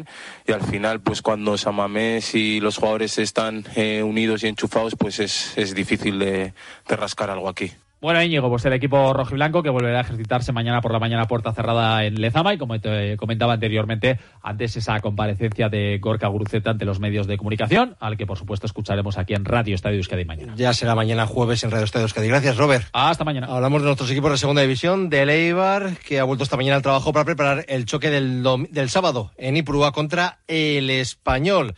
y 0.47 0.53
al 0.53 0.63
final, 0.63 1.01
pues 1.01 1.23
cuando 1.23 1.57
Samamés 1.57 2.35
y 2.35 2.61
los 2.61 2.77
jugadores 2.77 3.19
están 3.19 3.65
eh, 3.77 4.03
unidos 4.03 4.43
y 4.43 4.49
enchufados, 4.49 4.95
pues 4.97 5.21
es, 5.21 5.57
es 5.57 5.75
difícil 5.75 6.19
de, 6.19 6.55
de 6.89 6.97
rascar 6.97 7.31
algo 7.31 7.49
aquí. 7.49 7.71
Bueno, 8.03 8.21
Íñigo, 8.21 8.49
pues 8.49 8.65
el 8.65 8.73
equipo 8.73 9.13
rojiblanco 9.13 9.63
que 9.63 9.71
volverá 9.71 9.99
a 9.99 10.01
ejercitarse 10.01 10.51
mañana 10.51 10.81
por 10.81 10.91
la 10.91 10.99
mañana 10.99 11.27
puerta 11.27 11.53
cerrada 11.53 12.05
en 12.05 12.21
Lezama 12.21 12.53
y 12.53 12.59
como 12.59 12.81
te 12.81 13.17
comentaba 13.17 13.53
anteriormente, 13.53 14.19
antes 14.43 14.77
esa 14.77 14.99
comparecencia 14.99 15.69
de 15.69 15.99
Gorka 16.01 16.27
Guruceta 16.27 16.71
ante 16.71 16.85
los 16.85 16.99
medios 16.99 17.29
de 17.29 17.37
comunicación, 17.39 17.95
al 18.01 18.17
que 18.17 18.27
por 18.27 18.37
supuesto 18.37 18.67
escucharemos 18.67 19.19
aquí 19.19 19.35
en 19.35 19.45
Radio 19.45 19.77
Estadio 19.77 19.99
Euskadi 19.99 20.25
mañana. 20.25 20.55
Ya 20.57 20.73
será 20.75 20.97
mañana 20.97 21.29
jueves 21.29 21.63
en 21.63 21.71
Radio 21.71 21.85
Estadio 21.85 22.07
Euskadi. 22.07 22.27
Gracias, 22.27 22.57
Robert. 22.57 22.89
Hasta 22.93 23.23
mañana. 23.23 23.47
Hablamos 23.47 23.83
de 23.83 23.87
nuestros 23.87 24.11
equipos 24.11 24.33
de 24.33 24.39
segunda 24.39 24.63
división, 24.63 25.09
de 25.09 25.23
Eibar, 25.23 25.97
que 25.99 26.19
ha 26.19 26.25
vuelto 26.25 26.43
esta 26.43 26.57
mañana 26.57 26.75
al 26.75 26.83
trabajo 26.83 27.13
para 27.13 27.25
preparar 27.25 27.65
el 27.69 27.85
choque 27.85 28.11
del, 28.11 28.43
del 28.71 28.91
sábado 28.91 29.31
en 29.37 29.57
Ipurúa 29.57 29.93
contra 29.93 30.41
el 30.49 30.91
Español. 30.91 31.77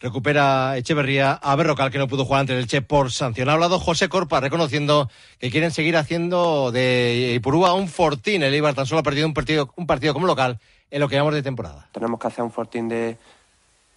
Recupera 0.00 0.76
Echeverría 0.76 1.32
a 1.32 1.56
Berrocal, 1.56 1.90
que 1.90 1.98
no 1.98 2.06
pudo 2.06 2.24
jugar 2.24 2.42
ante 2.42 2.56
el 2.56 2.68
Che 2.68 2.82
por 2.82 3.10
sanción. 3.10 3.48
Ha 3.48 3.54
hablado 3.54 3.80
José 3.80 4.08
Corpa, 4.08 4.40
reconociendo 4.40 5.10
que 5.40 5.50
quieren 5.50 5.72
seguir 5.72 5.96
haciendo 5.96 6.70
de 6.70 7.32
Ipurúa 7.34 7.74
un 7.74 7.88
fortín. 7.88 8.44
El 8.44 8.54
Eibar 8.54 8.74
tan 8.74 8.86
solo 8.86 9.00
ha 9.00 9.02
perdido 9.02 9.26
un 9.26 9.34
partido, 9.34 9.72
un 9.74 9.88
partido 9.88 10.14
como 10.14 10.28
local 10.28 10.60
en 10.92 11.00
lo 11.00 11.08
que 11.08 11.16
llamamos 11.16 11.34
de 11.34 11.42
temporada. 11.42 11.88
Tenemos 11.90 12.20
que 12.20 12.28
hacer 12.28 12.44
un 12.44 12.52
fortín 12.52 12.88
de, 12.88 13.16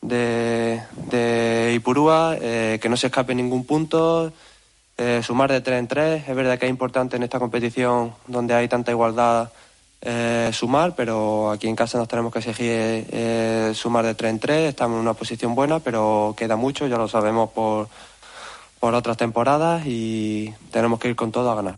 de, 0.02 1.74
Ipurúa, 1.76 2.36
eh, 2.42 2.80
que 2.82 2.90
no 2.90 2.98
se 2.98 3.08
escape 3.08 3.36
ningún 3.36 3.66
punto, 3.66 4.34
eh, 4.98 5.22
sumar 5.24 5.52
de 5.52 5.62
tres 5.62 5.78
en 5.78 5.88
tres. 5.88 6.28
Es 6.28 6.36
verdad 6.36 6.58
que 6.58 6.66
es 6.66 6.72
importante 6.72 7.16
en 7.16 7.24
esta 7.24 7.38
competición 7.38 8.14
donde 8.26 8.56
hay 8.56 8.68
tanta 8.68 8.92
igualdad 8.92 9.52
eh, 10.02 10.50
sumar, 10.52 10.96
pero 10.96 11.52
aquí 11.52 11.68
en 11.68 11.76
casa 11.76 11.98
nos 11.98 12.08
tenemos 12.08 12.34
que 12.34 12.40
exigir 12.40 13.06
eh, 13.12 13.72
sumar 13.76 14.06
de 14.06 14.16
3 14.16 14.32
en 14.32 14.40
3. 14.40 14.70
Estamos 14.70 14.96
en 14.96 15.02
una 15.02 15.14
posición 15.14 15.54
buena, 15.54 15.80
pero 15.80 16.34
queda 16.38 16.56
mucho, 16.56 16.88
ya 16.88 16.98
lo 16.98 17.08
sabemos 17.08 17.52
por, 17.52 17.88
por 18.80 18.96
otras 18.96 19.18
temporadas 19.18 19.84
y 19.86 20.54
tenemos 20.72 21.00
que 21.00 21.10
ir 21.10 21.16
con 21.16 21.32
todo 21.32 21.52
a 21.52 21.56
ganar. 21.56 21.78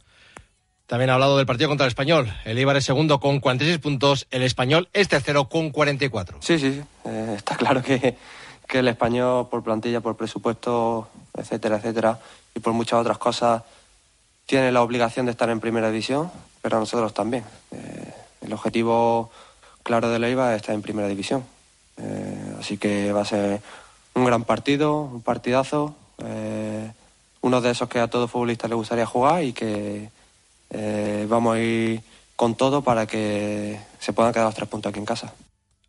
También 0.87 1.09
ha 1.09 1.13
hablado 1.15 1.37
del 1.37 1.45
partido 1.45 1.69
contra 1.69 1.85
el 1.85 1.89
Español. 1.89 2.33
El 2.45 2.59
Ibar 2.59 2.77
es 2.77 2.85
segundo 2.85 3.19
con 3.19 3.39
46 3.39 3.79
puntos, 3.79 4.27
el 4.31 4.43
Español 4.43 4.89
es 4.93 5.09
tercero 5.09 5.49
con 5.49 5.71
44. 5.71 6.37
Sí, 6.39 6.59
sí, 6.59 6.73
sí. 6.73 6.81
Eh, 7.05 7.33
está 7.37 7.55
claro 7.55 7.81
que, 7.81 8.15
que 8.67 8.79
el 8.79 8.87
Español 8.87 9.49
por 9.49 9.63
plantilla, 9.63 10.01
por 10.01 10.15
presupuesto, 10.15 11.09
etcétera, 11.35 11.77
etcétera, 11.77 12.19
y 12.55 12.59
por 12.59 12.73
muchas 12.73 12.99
otras 12.99 13.17
cosas, 13.17 13.63
tiene 14.45 14.71
la 14.71 14.81
obligación 14.81 15.25
de 15.25 15.31
estar 15.31 15.49
en 15.49 15.59
primera 15.59 15.89
división, 15.89 16.31
pero 16.61 16.79
nosotros 16.79 17.13
también. 17.13 17.43
El 18.43 18.53
objetivo 18.53 19.31
claro 19.83 20.09
de 20.09 20.19
Leiva 20.19 20.53
es 20.53 20.61
estar 20.61 20.75
en 20.75 20.81
primera 20.81 21.07
división. 21.07 21.43
Eh, 21.97 22.55
así 22.59 22.77
que 22.77 23.11
va 23.11 23.21
a 23.21 23.25
ser 23.25 23.61
un 24.15 24.25
gran 24.25 24.43
partido, 24.43 25.01
un 25.01 25.21
partidazo, 25.21 25.95
eh, 26.23 26.91
uno 27.41 27.61
de 27.61 27.71
esos 27.71 27.89
que 27.89 27.99
a 27.99 28.07
todo 28.07 28.27
futbolista 28.27 28.67
le 28.67 28.75
gustaría 28.75 29.05
jugar 29.05 29.43
y 29.43 29.53
que 29.53 30.09
eh, 30.71 31.25
vamos 31.29 31.55
a 31.55 31.59
ir 31.59 32.01
con 32.35 32.55
todo 32.55 32.81
para 32.81 33.05
que 33.05 33.79
se 33.99 34.13
puedan 34.13 34.33
quedar 34.33 34.45
los 34.45 34.55
tres 34.55 34.69
puntos 34.69 34.89
aquí 34.89 34.99
en 34.99 35.05
casa. 35.05 35.33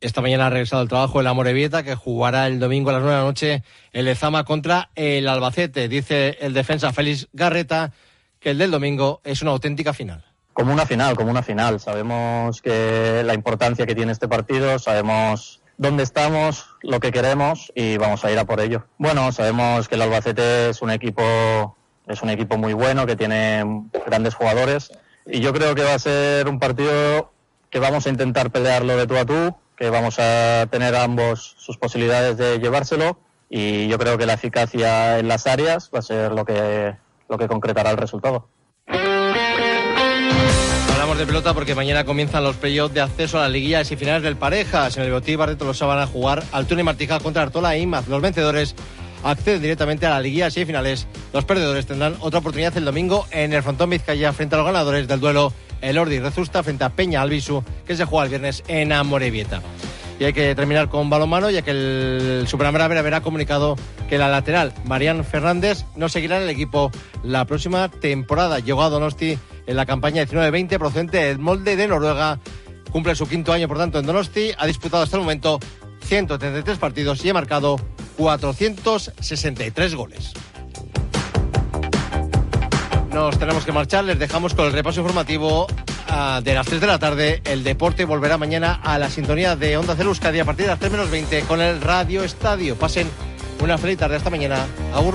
Esta 0.01 0.21
mañana 0.21 0.47
ha 0.47 0.51
regresado 0.51 0.83
al 0.83 0.89
trabajo 0.89 1.21
el 1.21 1.27
Amorebieta, 1.27 1.83
que 1.83 1.95
jugará 1.95 2.47
el 2.47 2.59
domingo 2.61 2.91
a 2.91 2.93
las 2.93 3.03
nueve 3.03 3.17
de 3.17 3.23
la 3.23 3.27
noche 3.27 3.63
el 3.93 4.07
Ezama 4.09 4.45
contra 4.45 4.91
el 4.95 5.27
Albacete. 5.29 5.89
Dice 5.89 6.37
el 6.41 6.53
defensa 6.53 6.93
Félix 6.93 7.29
Garreta 7.33 7.93
que 8.39 8.51
el 8.51 8.59
del 8.59 8.71
domingo 8.71 9.23
es 9.25 9.41
una 9.41 9.53
auténtica 9.53 9.95
final 9.95 10.23
como 10.55 10.73
una 10.73 10.87
final, 10.87 11.17
como 11.17 11.31
una 11.31 11.43
final. 11.43 11.81
Sabemos 11.81 12.63
que 12.63 13.23
la 13.25 13.35
importancia 13.35 13.85
que 13.85 13.95
tiene 13.95 14.13
este 14.13 14.29
partido, 14.29 14.79
sabemos 14.79 15.61
dónde 15.77 16.05
estamos, 16.05 16.67
lo 16.83 17.01
que 17.01 17.13
queremos 17.13 17.73
y 17.75 17.99
vamos 17.99 18.25
a 18.25 18.31
ir 18.31 18.39
a 18.39 18.47
por 18.47 18.61
ello. 18.61 18.87
Bueno, 18.97 19.33
sabemos 19.33 19.89
que 19.89 19.97
el 19.97 20.03
Albacete 20.03 20.71
es 20.71 20.81
un 20.81 20.91
equipo 20.91 21.77
es 22.07 22.23
un 22.23 22.31
equipo 22.31 22.59
muy 22.59 22.75
bueno 22.75 23.07
que 23.07 23.17
tiene 23.17 23.65
grandes 24.07 24.35
jugadores 24.35 24.93
y 25.27 25.41
yo 25.41 25.53
creo 25.53 25.75
que 25.75 25.85
va 25.85 25.95
a 25.95 25.99
ser 25.99 26.49
un 26.49 26.59
partido 26.59 27.33
que 27.71 27.79
vamos 27.79 28.07
a 28.07 28.11
intentar 28.11 28.51
pelearlo 28.51 28.97
de 28.97 29.07
tú 29.07 29.17
a 29.17 29.25
tú, 29.25 29.57
que 29.77 29.89
vamos 29.91 30.19
a 30.19 30.67
tener 30.71 30.95
ambos 30.95 31.55
sus 31.59 31.79
posibilidades 31.79 32.37
de 32.37 32.59
llevárselo 32.59 33.19
y 33.49 33.89
yo 33.89 33.99
creo 33.99 34.19
que 34.19 34.27
la 34.27 34.35
eficacia 34.35 35.19
en 35.19 35.29
las 35.29 35.47
áreas 35.47 35.91
va 35.93 36.01
a 36.01 36.03
ser 36.03 36.33
lo 36.33 36.45
que 36.45 36.95
lo 37.29 37.39
que 37.39 37.49
concretará 37.49 37.91
el 37.91 37.97
resultado. 37.97 38.49
De 41.19 41.27
pelota 41.27 41.55
porque 41.55 41.77
mañana 41.77 42.05
comienzan 42.05 42.43
los 42.43 42.57
playoffs 42.57 42.93
de 42.93 43.01
acceso 43.01 43.39
a 43.39 43.43
las 43.43 43.51
liguillas 43.53 43.91
y 43.93 43.97
finales 43.97 44.25
del 44.25 44.37
Parejas. 44.37 44.97
En 44.97 45.05
el 45.05 45.13
Botí 45.13 45.37
Barreto 45.37 45.65
los 45.65 45.79
van 45.79 46.01
a 46.01 46.09
jugar 46.09 46.43
Altuna 46.51 46.81
y 46.81 46.85
Martija 46.85 47.21
contra 47.21 47.43
Artola 47.43 47.77
e 47.77 47.81
Imaz. 47.81 48.09
Los 48.09 48.21
vencedores 48.21 48.75
acceden 49.23 49.63
directamente 49.63 50.07
a 50.07 50.11
la 50.11 50.21
liguilla 50.21 50.49
y 50.49 50.65
finales. 50.65 51.07
Los 51.33 51.45
perdedores 51.45 51.87
tendrán 51.87 52.17
otra 52.19 52.41
oportunidad 52.41 52.77
el 52.77 52.85
domingo 52.85 53.27
en 53.31 53.53
el 53.53 53.63
Frontón 53.63 53.91
Vizcaya 53.91 54.33
frente 54.33 54.57
a 54.57 54.59
los 54.59 54.67
ganadores 54.67 55.07
del 55.07 55.21
duelo 55.21 55.53
el 55.81 55.99
Ordi 55.99 56.19
Rezusta 56.19 56.65
frente 56.65 56.83
a 56.83 56.91
Peña 56.91 57.23
Albisu 57.23 57.63
que 57.87 57.95
se 57.95 58.05
juega 58.05 58.25
el 58.25 58.31
viernes 58.31 58.65
en 58.67 58.93
Amorebieta. 58.93 59.63
Y 60.19 60.25
hay 60.25 60.33
que 60.33 60.55
terminar 60.55 60.89
con 60.89 61.11
balonmano, 61.11 61.49
ya 61.51 61.63
que 61.63 61.71
el 61.71 62.45
Superamara 62.49 62.87
habrá 62.87 63.21
comunicado 63.21 63.77
que 64.09 64.19
la 64.19 64.29
lateral 64.29 64.73
Marian 64.85 65.25
Fernández 65.25 65.85
no 65.97 66.09
seguirá 66.09 66.37
en 66.39 66.45
el 66.45 66.51
equipo 66.51 66.91
la 67.23 67.45
próxima 67.45 67.89
temporada. 67.89 68.59
Llegó 68.59 68.83
a 68.83 68.91
Donosti 68.91 69.39
en 69.67 69.77
la 69.77 69.87
campaña 69.87 70.25
19-20 70.25 70.79
procedente 70.79 71.19
del 71.19 71.39
molde 71.39 71.77
de 71.77 71.89
Noruega. 71.89 72.39
Cumple 72.91 73.15
su 73.15 73.27
quinto 73.27 73.53
año, 73.53 73.69
por 73.69 73.79
tanto, 73.79 73.99
en 73.99 74.07
Donosti. 74.07 74.53
Ha 74.57 74.67
disputado 74.67 75.03
hasta 75.03 75.17
el 75.17 75.23
momento 75.23 75.59
133 76.05 76.79
partidos 76.79 77.25
y 77.25 77.31
ha 77.31 77.35
marcado 77.35 77.77
463 78.17 79.95
goles. 79.95 80.33
Nos 83.13 83.39
tenemos 83.39 83.65
que 83.65 83.71
marchar, 83.71 84.05
les 84.05 84.19
dejamos 84.19 84.55
con 84.55 84.67
el 84.67 84.73
repaso 84.73 85.01
informativo 85.01 85.69
ah, 86.09 86.41
de 86.43 86.53
las 86.53 86.67
3 86.67 86.81
de 86.81 86.87
la 86.87 86.99
tarde. 86.99 87.43
El 87.45 87.63
deporte 87.63 88.05
volverá 88.05 88.39
mañana 88.39 88.81
a 88.83 88.99
la 88.99 89.09
sintonía 89.09 89.55
de 89.55 89.77
Onda 89.77 89.95
Cero 89.97 90.09
Euskadi 90.09 90.41
a 90.41 90.45
partir 90.45 90.67
de 90.67 90.73
las 90.73 90.81
3 90.81 90.91
menos 90.91 91.11
20 91.11 91.43
con 91.43 91.61
el 91.61 91.81
Radio 91.81 92.25
Estadio. 92.25 92.77
Pasen 92.77 93.09
una 93.61 93.79
feliz 93.79 93.99
tarde 93.99 94.17
hasta 94.17 94.31
mañana. 94.31 94.67
Agur. 94.93 95.15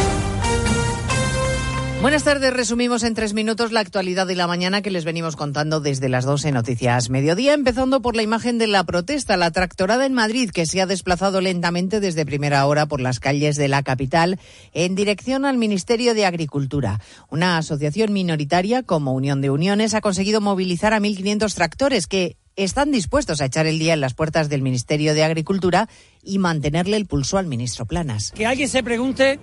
Buenas 2.01 2.23
tardes, 2.23 2.51
resumimos 2.51 3.03
en 3.03 3.13
tres 3.13 3.35
minutos 3.35 3.71
la 3.71 3.79
actualidad 3.79 4.25
de 4.25 4.33
la 4.33 4.47
mañana 4.47 4.81
que 4.81 4.89
les 4.89 5.05
venimos 5.05 5.35
contando 5.35 5.81
desde 5.81 6.09
las 6.09 6.25
12 6.25 6.47
en 6.47 6.55
Noticias 6.55 7.11
Mediodía, 7.11 7.53
empezando 7.53 8.01
por 8.01 8.15
la 8.15 8.23
imagen 8.23 8.57
de 8.57 8.65
la 8.65 8.83
protesta, 8.83 9.37
la 9.37 9.51
tractorada 9.51 10.07
en 10.07 10.13
Madrid, 10.15 10.49
que 10.49 10.65
se 10.65 10.81
ha 10.81 10.87
desplazado 10.87 11.41
lentamente 11.41 11.99
desde 11.99 12.25
primera 12.25 12.65
hora 12.65 12.87
por 12.87 13.01
las 13.01 13.19
calles 13.19 13.55
de 13.55 13.67
la 13.67 13.83
capital 13.83 14.39
en 14.73 14.95
dirección 14.95 15.45
al 15.45 15.59
Ministerio 15.59 16.15
de 16.15 16.25
Agricultura. 16.25 16.99
Una 17.29 17.59
asociación 17.59 18.11
minoritaria 18.13 18.81
como 18.81 19.13
Unión 19.13 19.39
de 19.41 19.51
Uniones 19.51 19.93
ha 19.93 20.01
conseguido 20.01 20.41
movilizar 20.41 20.95
a 20.95 20.99
1.500 20.99 21.53
tractores 21.53 22.07
que 22.07 22.35
están 22.55 22.91
dispuestos 22.91 23.41
a 23.41 23.45
echar 23.45 23.67
el 23.67 23.77
día 23.77 23.93
en 23.93 24.01
las 24.01 24.15
puertas 24.15 24.49
del 24.49 24.63
Ministerio 24.63 25.13
de 25.13 25.23
Agricultura 25.23 25.87
y 26.23 26.39
mantenerle 26.39 26.97
el 26.97 27.05
pulso 27.05 27.37
al 27.37 27.45
ministro 27.45 27.85
Planas. 27.85 28.31
Que 28.31 28.47
alguien 28.47 28.69
se 28.69 28.81
pregunte 28.81 29.39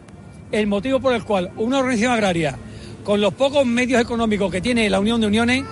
el 0.53 0.67
motivo 0.67 1.01
por 1.01 1.15
el 1.15 1.25
cual 1.25 1.51
una 1.57 1.79
organización 1.79 2.13
agraria, 2.13 2.57
con 3.05 3.21
los 3.21 3.35
pocos 3.35 3.65
medios 3.65 4.01
económicos 4.01 4.51
que 4.51 4.61
tiene 4.61 4.89
la 4.91 5.01
Unión 5.01 5.21
de 5.21 5.27
Uniones, 5.27 5.65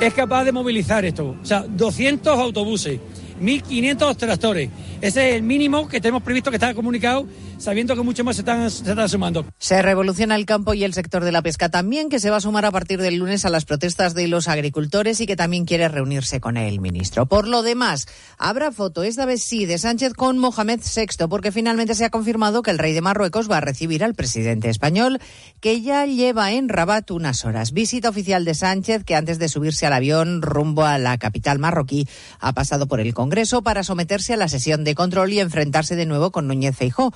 es 0.00 0.14
capaz 0.14 0.44
de 0.44 0.52
movilizar 0.52 1.04
esto. 1.04 1.36
O 1.40 1.44
sea, 1.44 1.64
200 1.66 2.38
autobuses, 2.38 3.00
1.500 3.40 4.16
tractores. 4.16 4.70
Ese 5.00 5.30
es 5.30 5.36
el 5.36 5.42
mínimo 5.42 5.88
que 5.88 6.00
tenemos 6.00 6.22
previsto 6.22 6.50
que 6.50 6.56
está 6.56 6.74
comunicado, 6.74 7.26
sabiendo 7.58 7.94
que 7.94 8.02
mucho 8.02 8.24
más 8.24 8.36
se 8.36 8.42
están, 8.42 8.70
se 8.70 8.88
están 8.88 9.08
sumando. 9.08 9.44
Se 9.58 9.82
revoluciona 9.82 10.36
el 10.36 10.46
campo 10.46 10.74
y 10.74 10.84
el 10.84 10.94
sector 10.94 11.22
de 11.22 11.32
la 11.32 11.42
pesca 11.42 11.68
también, 11.68 12.08
que 12.08 12.18
se 12.18 12.30
va 12.30 12.36
a 12.36 12.40
sumar 12.40 12.64
a 12.64 12.70
partir 12.70 13.00
del 13.00 13.16
lunes 13.16 13.44
a 13.44 13.50
las 13.50 13.64
protestas 13.64 14.14
de 14.14 14.28
los 14.28 14.48
agricultores 14.48 15.20
y 15.20 15.26
que 15.26 15.36
también 15.36 15.66
quiere 15.66 15.88
reunirse 15.88 16.40
con 16.40 16.56
el 16.56 16.80
ministro. 16.80 17.26
Por 17.26 17.46
lo 17.46 17.62
demás, 17.62 18.06
habrá 18.38 18.72
foto, 18.72 19.02
esta 19.02 19.26
vez 19.26 19.42
sí, 19.42 19.66
de 19.66 19.78
Sánchez 19.78 20.14
con 20.14 20.38
Mohamed 20.38 20.80
VI, 20.80 21.26
porque 21.28 21.52
finalmente 21.52 21.94
se 21.94 22.04
ha 22.04 22.10
confirmado 22.10 22.62
que 22.62 22.70
el 22.70 22.78
rey 22.78 22.92
de 22.92 23.02
Marruecos 23.02 23.50
va 23.50 23.58
a 23.58 23.60
recibir 23.60 24.02
al 24.02 24.14
presidente 24.14 24.70
español, 24.70 25.20
que 25.60 25.82
ya 25.82 26.06
lleva 26.06 26.52
en 26.52 26.68
Rabat 26.68 27.10
unas 27.10 27.44
horas. 27.44 27.72
Visita 27.72 28.08
oficial 28.08 28.44
de 28.44 28.54
Sánchez, 28.54 29.04
que 29.04 29.14
antes 29.14 29.38
de 29.38 29.48
subirse 29.48 29.86
al 29.86 29.92
avión 29.92 30.42
rumbo 30.42 30.84
a 30.84 30.98
la 30.98 31.18
capital 31.18 31.58
marroquí, 31.58 32.08
ha 32.40 32.52
pasado 32.52 32.86
por 32.86 33.00
el 33.00 33.14
Congreso 33.26 33.62
para 33.62 33.82
someterse 33.82 34.34
a 34.34 34.36
la 34.36 34.46
sesión 34.46 34.84
de 34.84 34.94
control 34.94 35.32
y 35.32 35.40
enfrentarse 35.40 35.96
de 35.96 36.06
nuevo 36.06 36.30
con 36.30 36.46
Núñez 36.46 36.76
Feijó 36.76 37.12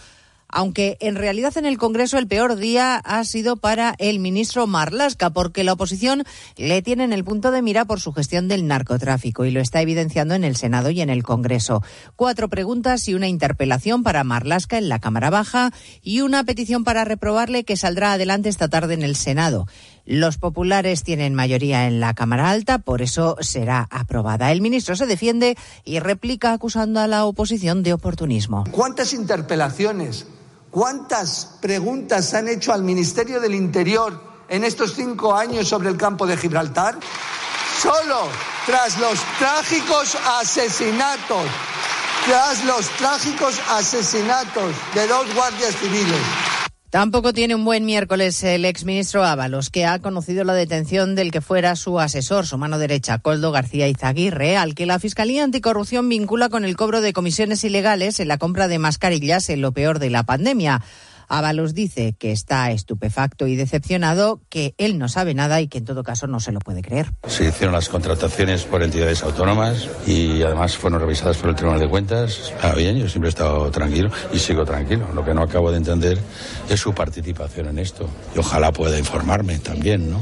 aunque 0.53 0.96
en 1.01 1.14
realidad 1.14 1.57
en 1.57 1.66
el 1.66 1.79
Congreso 1.79 2.18
el 2.18 2.27
peor 2.27 2.57
día 2.57 2.96
ha 2.96 3.25
sido 3.25 3.57
para 3.57 3.94
el 3.99 4.18
ministro 4.18 4.66
Marlasca, 4.66 5.31
porque 5.31 5.64
la 5.64 5.75
oposición 5.75 6.25
le 6.57 6.83
tiene 6.83 7.05
en 7.05 7.12
el 7.12 7.25
punto 7.25 7.51
de 7.51 7.62
mira 7.62 7.85
por 7.85 8.01
su 8.01 8.12
gestión 8.12 8.49
del 8.49 8.66
narcotráfico 8.66 9.44
y 9.44 9.51
lo 9.51 9.61
está 9.61 9.81
evidenciando 9.81 10.35
en 10.35 10.44
el 10.44 10.57
Senado 10.57 10.90
y 10.90 11.01
en 11.01 11.11
el 11.11 11.23
Congreso. 11.23 11.83
Cuatro 12.16 12.49
preguntas 12.49 13.07
y 13.09 13.14
una 13.14 13.29
interpelación 13.29 14.03
para 14.03 14.25
Marlasca 14.25 14.79
en 14.79 14.88
la 14.88 14.99
Cámara 14.99 15.31
Baja 15.31 15.73
y 16.03 16.20
una 16.20 16.44
petición 16.44 16.85
para 16.85 17.05
reprobarle 17.05 17.64
que 17.64 17.77
saldrá 17.77 18.12
adelante 18.12 18.49
esta 18.49 18.68
tarde 18.68 18.94
en 18.94 19.03
el 19.03 19.16
Senado. 19.16 19.66
Los 20.12 20.38
populares 20.38 21.05
tienen 21.05 21.37
mayoría 21.37 21.87
en 21.87 22.01
la 22.01 22.14
Cámara 22.14 22.51
Alta, 22.51 22.79
por 22.79 23.01
eso 23.01 23.37
será 23.38 23.87
aprobada. 23.92 24.51
El 24.51 24.61
ministro 24.61 24.96
se 24.96 25.07
defiende 25.07 25.57
y 25.85 26.01
replica 26.01 26.53
acusando 26.53 26.99
a 26.99 27.07
la 27.07 27.25
oposición 27.27 27.85
de 27.85 27.92
oportunismo. 27.92 28.64
¿Cuántas 28.73 29.12
interpelaciones, 29.12 30.27
cuántas 30.68 31.59
preguntas 31.61 32.35
han 32.35 32.49
hecho 32.49 32.73
al 32.73 32.83
Ministerio 32.83 33.38
del 33.38 33.55
Interior 33.55 34.20
en 34.49 34.64
estos 34.64 34.96
cinco 34.96 35.33
años 35.33 35.68
sobre 35.68 35.90
el 35.90 35.96
campo 35.96 36.27
de 36.27 36.37
Gibraltar? 36.37 36.99
Solo 37.81 38.27
tras 38.66 38.99
los 38.99 39.16
trágicos 39.38 40.18
asesinatos, 40.40 41.46
tras 42.27 42.64
los 42.64 42.88
trágicos 42.96 43.61
asesinatos 43.70 44.75
de 44.92 45.07
dos 45.07 45.33
guardias 45.37 45.77
civiles. 45.77 46.18
Tampoco 46.90 47.33
tiene 47.33 47.55
un 47.55 47.64
buen 47.64 47.85
miércoles 47.85 48.42
el 48.42 48.64
exministro 48.64 49.22
Ábalos, 49.22 49.70
que 49.70 49.87
ha 49.87 50.00
conocido 50.00 50.42
la 50.42 50.55
detención 50.55 51.14
del 51.14 51.31
que 51.31 51.40
fuera 51.40 51.76
su 51.76 52.00
asesor, 52.00 52.48
su 52.48 52.59
mano 52.59 52.81
derecha, 52.81 53.18
Coldo 53.18 53.53
García 53.53 53.87
Izaguirre, 53.87 54.57
al 54.57 54.74
que 54.74 54.87
la 54.87 54.98
Fiscalía 54.98 55.44
Anticorrupción 55.44 56.09
vincula 56.09 56.48
con 56.48 56.64
el 56.64 56.76
cobro 56.76 57.00
de 57.00 57.12
comisiones 57.12 57.62
ilegales 57.62 58.18
en 58.18 58.26
la 58.26 58.38
compra 58.38 58.66
de 58.66 58.81
mascarillas 58.81 59.50
en 59.50 59.61
lo 59.61 59.70
peor 59.70 60.00
de 60.00 60.11
la 60.11 60.24
pandemia. 60.24 60.83
Ábalos 61.31 61.75
dice 61.75 62.16
que 62.19 62.33
está 62.33 62.73
estupefacto 62.73 63.47
y 63.47 63.55
decepcionado, 63.55 64.40
que 64.49 64.75
él 64.79 64.99
no 64.99 65.09
sabe 65.09 65.33
nada 65.33 65.61
y 65.61 65.69
que 65.69 65.79
en 65.79 65.85
todo 65.85 66.03
caso 66.03 66.27
no 66.27 66.40
se 66.40 66.51
lo 66.51 66.59
puede 66.59 66.83
creer. 66.83 67.12
Se 67.29 67.47
hicieron 67.47 67.73
las 67.73 67.88
contrataciones 67.88 68.64
por 68.64 68.83
entidades 68.83 69.23
autónomas 69.23 69.88
y 70.09 70.43
además 70.43 70.77
fueron 70.77 71.01
revisadas 71.01 71.37
por 71.37 71.51
el 71.51 71.55
Tribunal 71.55 71.81
de 71.81 71.88
Cuentas. 71.88 72.53
Ah, 72.61 72.75
bien, 72.77 72.99
yo 72.99 73.09
siempre 73.09 73.29
he 73.29 73.31
estado 73.31 73.71
tranquilo 73.71 74.11
y 74.33 74.40
sigo 74.40 74.64
tranquilo. 74.64 75.07
Lo 75.14 75.25
que 75.25 75.33
no 75.33 75.43
acabo 75.43 75.71
de 75.71 75.77
entender 75.77 76.19
es 76.69 76.81
su 76.81 76.93
participación 76.93 77.69
en 77.69 77.79
esto. 77.79 78.11
Y 78.35 78.40
ojalá 78.40 78.73
pueda 78.73 78.99
informarme 78.99 79.61
también, 79.61 80.11
¿no? 80.11 80.19